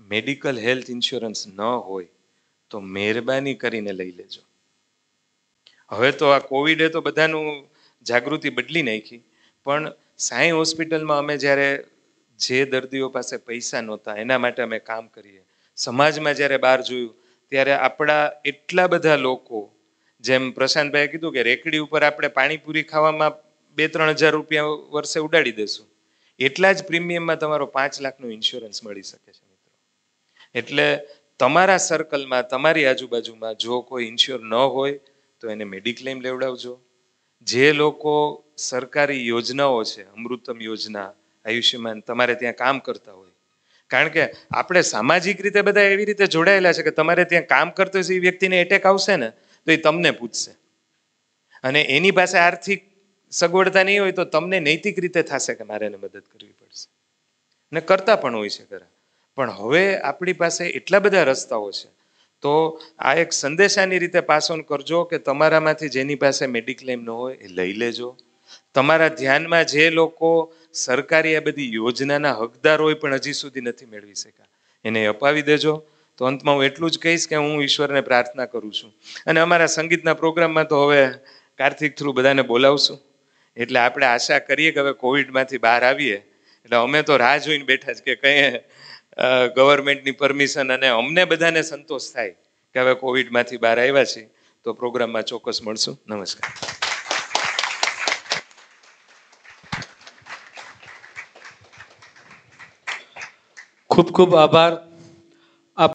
[0.00, 2.10] મેડિકલ હેલ્થ ઇન્સ્યોરન્સ ન હોય
[2.70, 4.42] તો મહેરબાની કરીને લઈ લેજો.
[5.90, 7.48] હવે તો આ કોવિડે તો બધાનું
[8.06, 9.22] જાગૃતિ બદલી નાખી,
[9.66, 9.84] પણ
[10.28, 11.68] સાંઈ હોસ્પિટલમાં અમે જ્યારે
[12.38, 15.42] જે દર્દીઓ પાસે પૈસા નહોતા, એના માટે અમે કામ કરીએ.
[15.78, 17.14] સમાજમાં જ્યારે બહાર જોયું,
[17.52, 19.60] ત્યારે આપણા એટલા બધા લોકો,
[20.24, 23.40] જેમ પ્રશાંતભાઈએ કીધું કે રેકડી ઉપર આપણે પાણીપુરી ખાવામાં
[23.78, 25.86] બે ત્રણ હજાર રૂપિયા વર્ષે ઉડાડી દેશું,
[26.40, 29.43] એટલા જ પ્રીમિયમમાં તમારો પાંચ લાખનું ઇન્સ્યોરન્સ મળી શકે છે.
[30.54, 30.98] એટલે
[31.38, 35.00] તમારા સર્કલમાં તમારી આજુબાજુમાં જો કોઈ ઇન્શ્યોર ન હોય,
[35.40, 36.80] તો એને મેડિક્લેમ લેવડાવજો.
[37.42, 41.12] જે લોકો સરકારી યોજનાઓ છે, અમૃતમ યોજના,
[41.44, 43.30] આયુષ્યમાન, તમારે ત્યાં કામ કરતા હોય.
[43.86, 47.98] કારણ કે આપણે સામાજિક રીતે બધા એવી રીતે જોડાયેલા છે કે તમારે ત્યાં કામ કરતો
[47.98, 49.30] હોય એ વ્યક્તિને એટેક આવશે ને,
[49.66, 50.50] તો એ તમને પૂછશે.
[51.62, 52.84] અને એની પાસે આર્થિક
[53.30, 56.88] સગવડતા નહીં હોય તો તમને નૈતિક રીતે થશે કે મારે એને મદદ કરવી પડશે.
[57.72, 58.86] ને કરતા પણ હોય છે ખરા.
[59.38, 61.88] પણ હવે આપણી પાસે એટલા બધા રસ્તાઓ છે.
[62.42, 62.52] તો
[62.98, 67.48] આ એક સંદેશાની રીતે પાસ ઓન કરજો કે તમારામાંથી જેની પાસે મેડિક્લેમ ન હોય એ
[67.48, 68.10] લઈ લેજો.
[68.74, 70.30] તમારા ધ્યાનમાં જે લોકો
[70.72, 74.50] સરકારી આ બધી યોજનાના હકદાર હોય પણ હજી સુધી નથી મેળવી શક્યા,
[74.84, 75.74] એને અપાવી દેજો.
[76.18, 78.90] તો અંતમાં હું એટલું જ કહીશ કે હું ઈશ્વરને પ્રાર્થના કરું છું.
[79.26, 81.00] અને અમારા સંગીતના પ્રોગ્રામમાં તો હવે
[81.58, 82.98] કાર્તિક થ્રુ બધાને બોલાવશું.
[83.56, 86.18] એટલે આપણે આશા કરીએ કે હવે કોવિડમાંથી બહાર આવીએ.
[86.64, 88.38] એટલે અમે તો રાહ જોઈને બેઠા જ કે કઈ
[89.56, 92.30] ગવર્મેન્ટની પરમિશન અને અમને બધાને સંતોષ થાય
[92.74, 94.30] કે હવે કોવિડમાંથી બહાર આવ્યા છીએ,
[94.64, 96.00] તો પ્રોગ્રામમાં ચોક્કસ મળશું.
[96.08, 96.50] નમસ્કાર.
[103.90, 104.93] ખૂબ ખૂબ આભાર.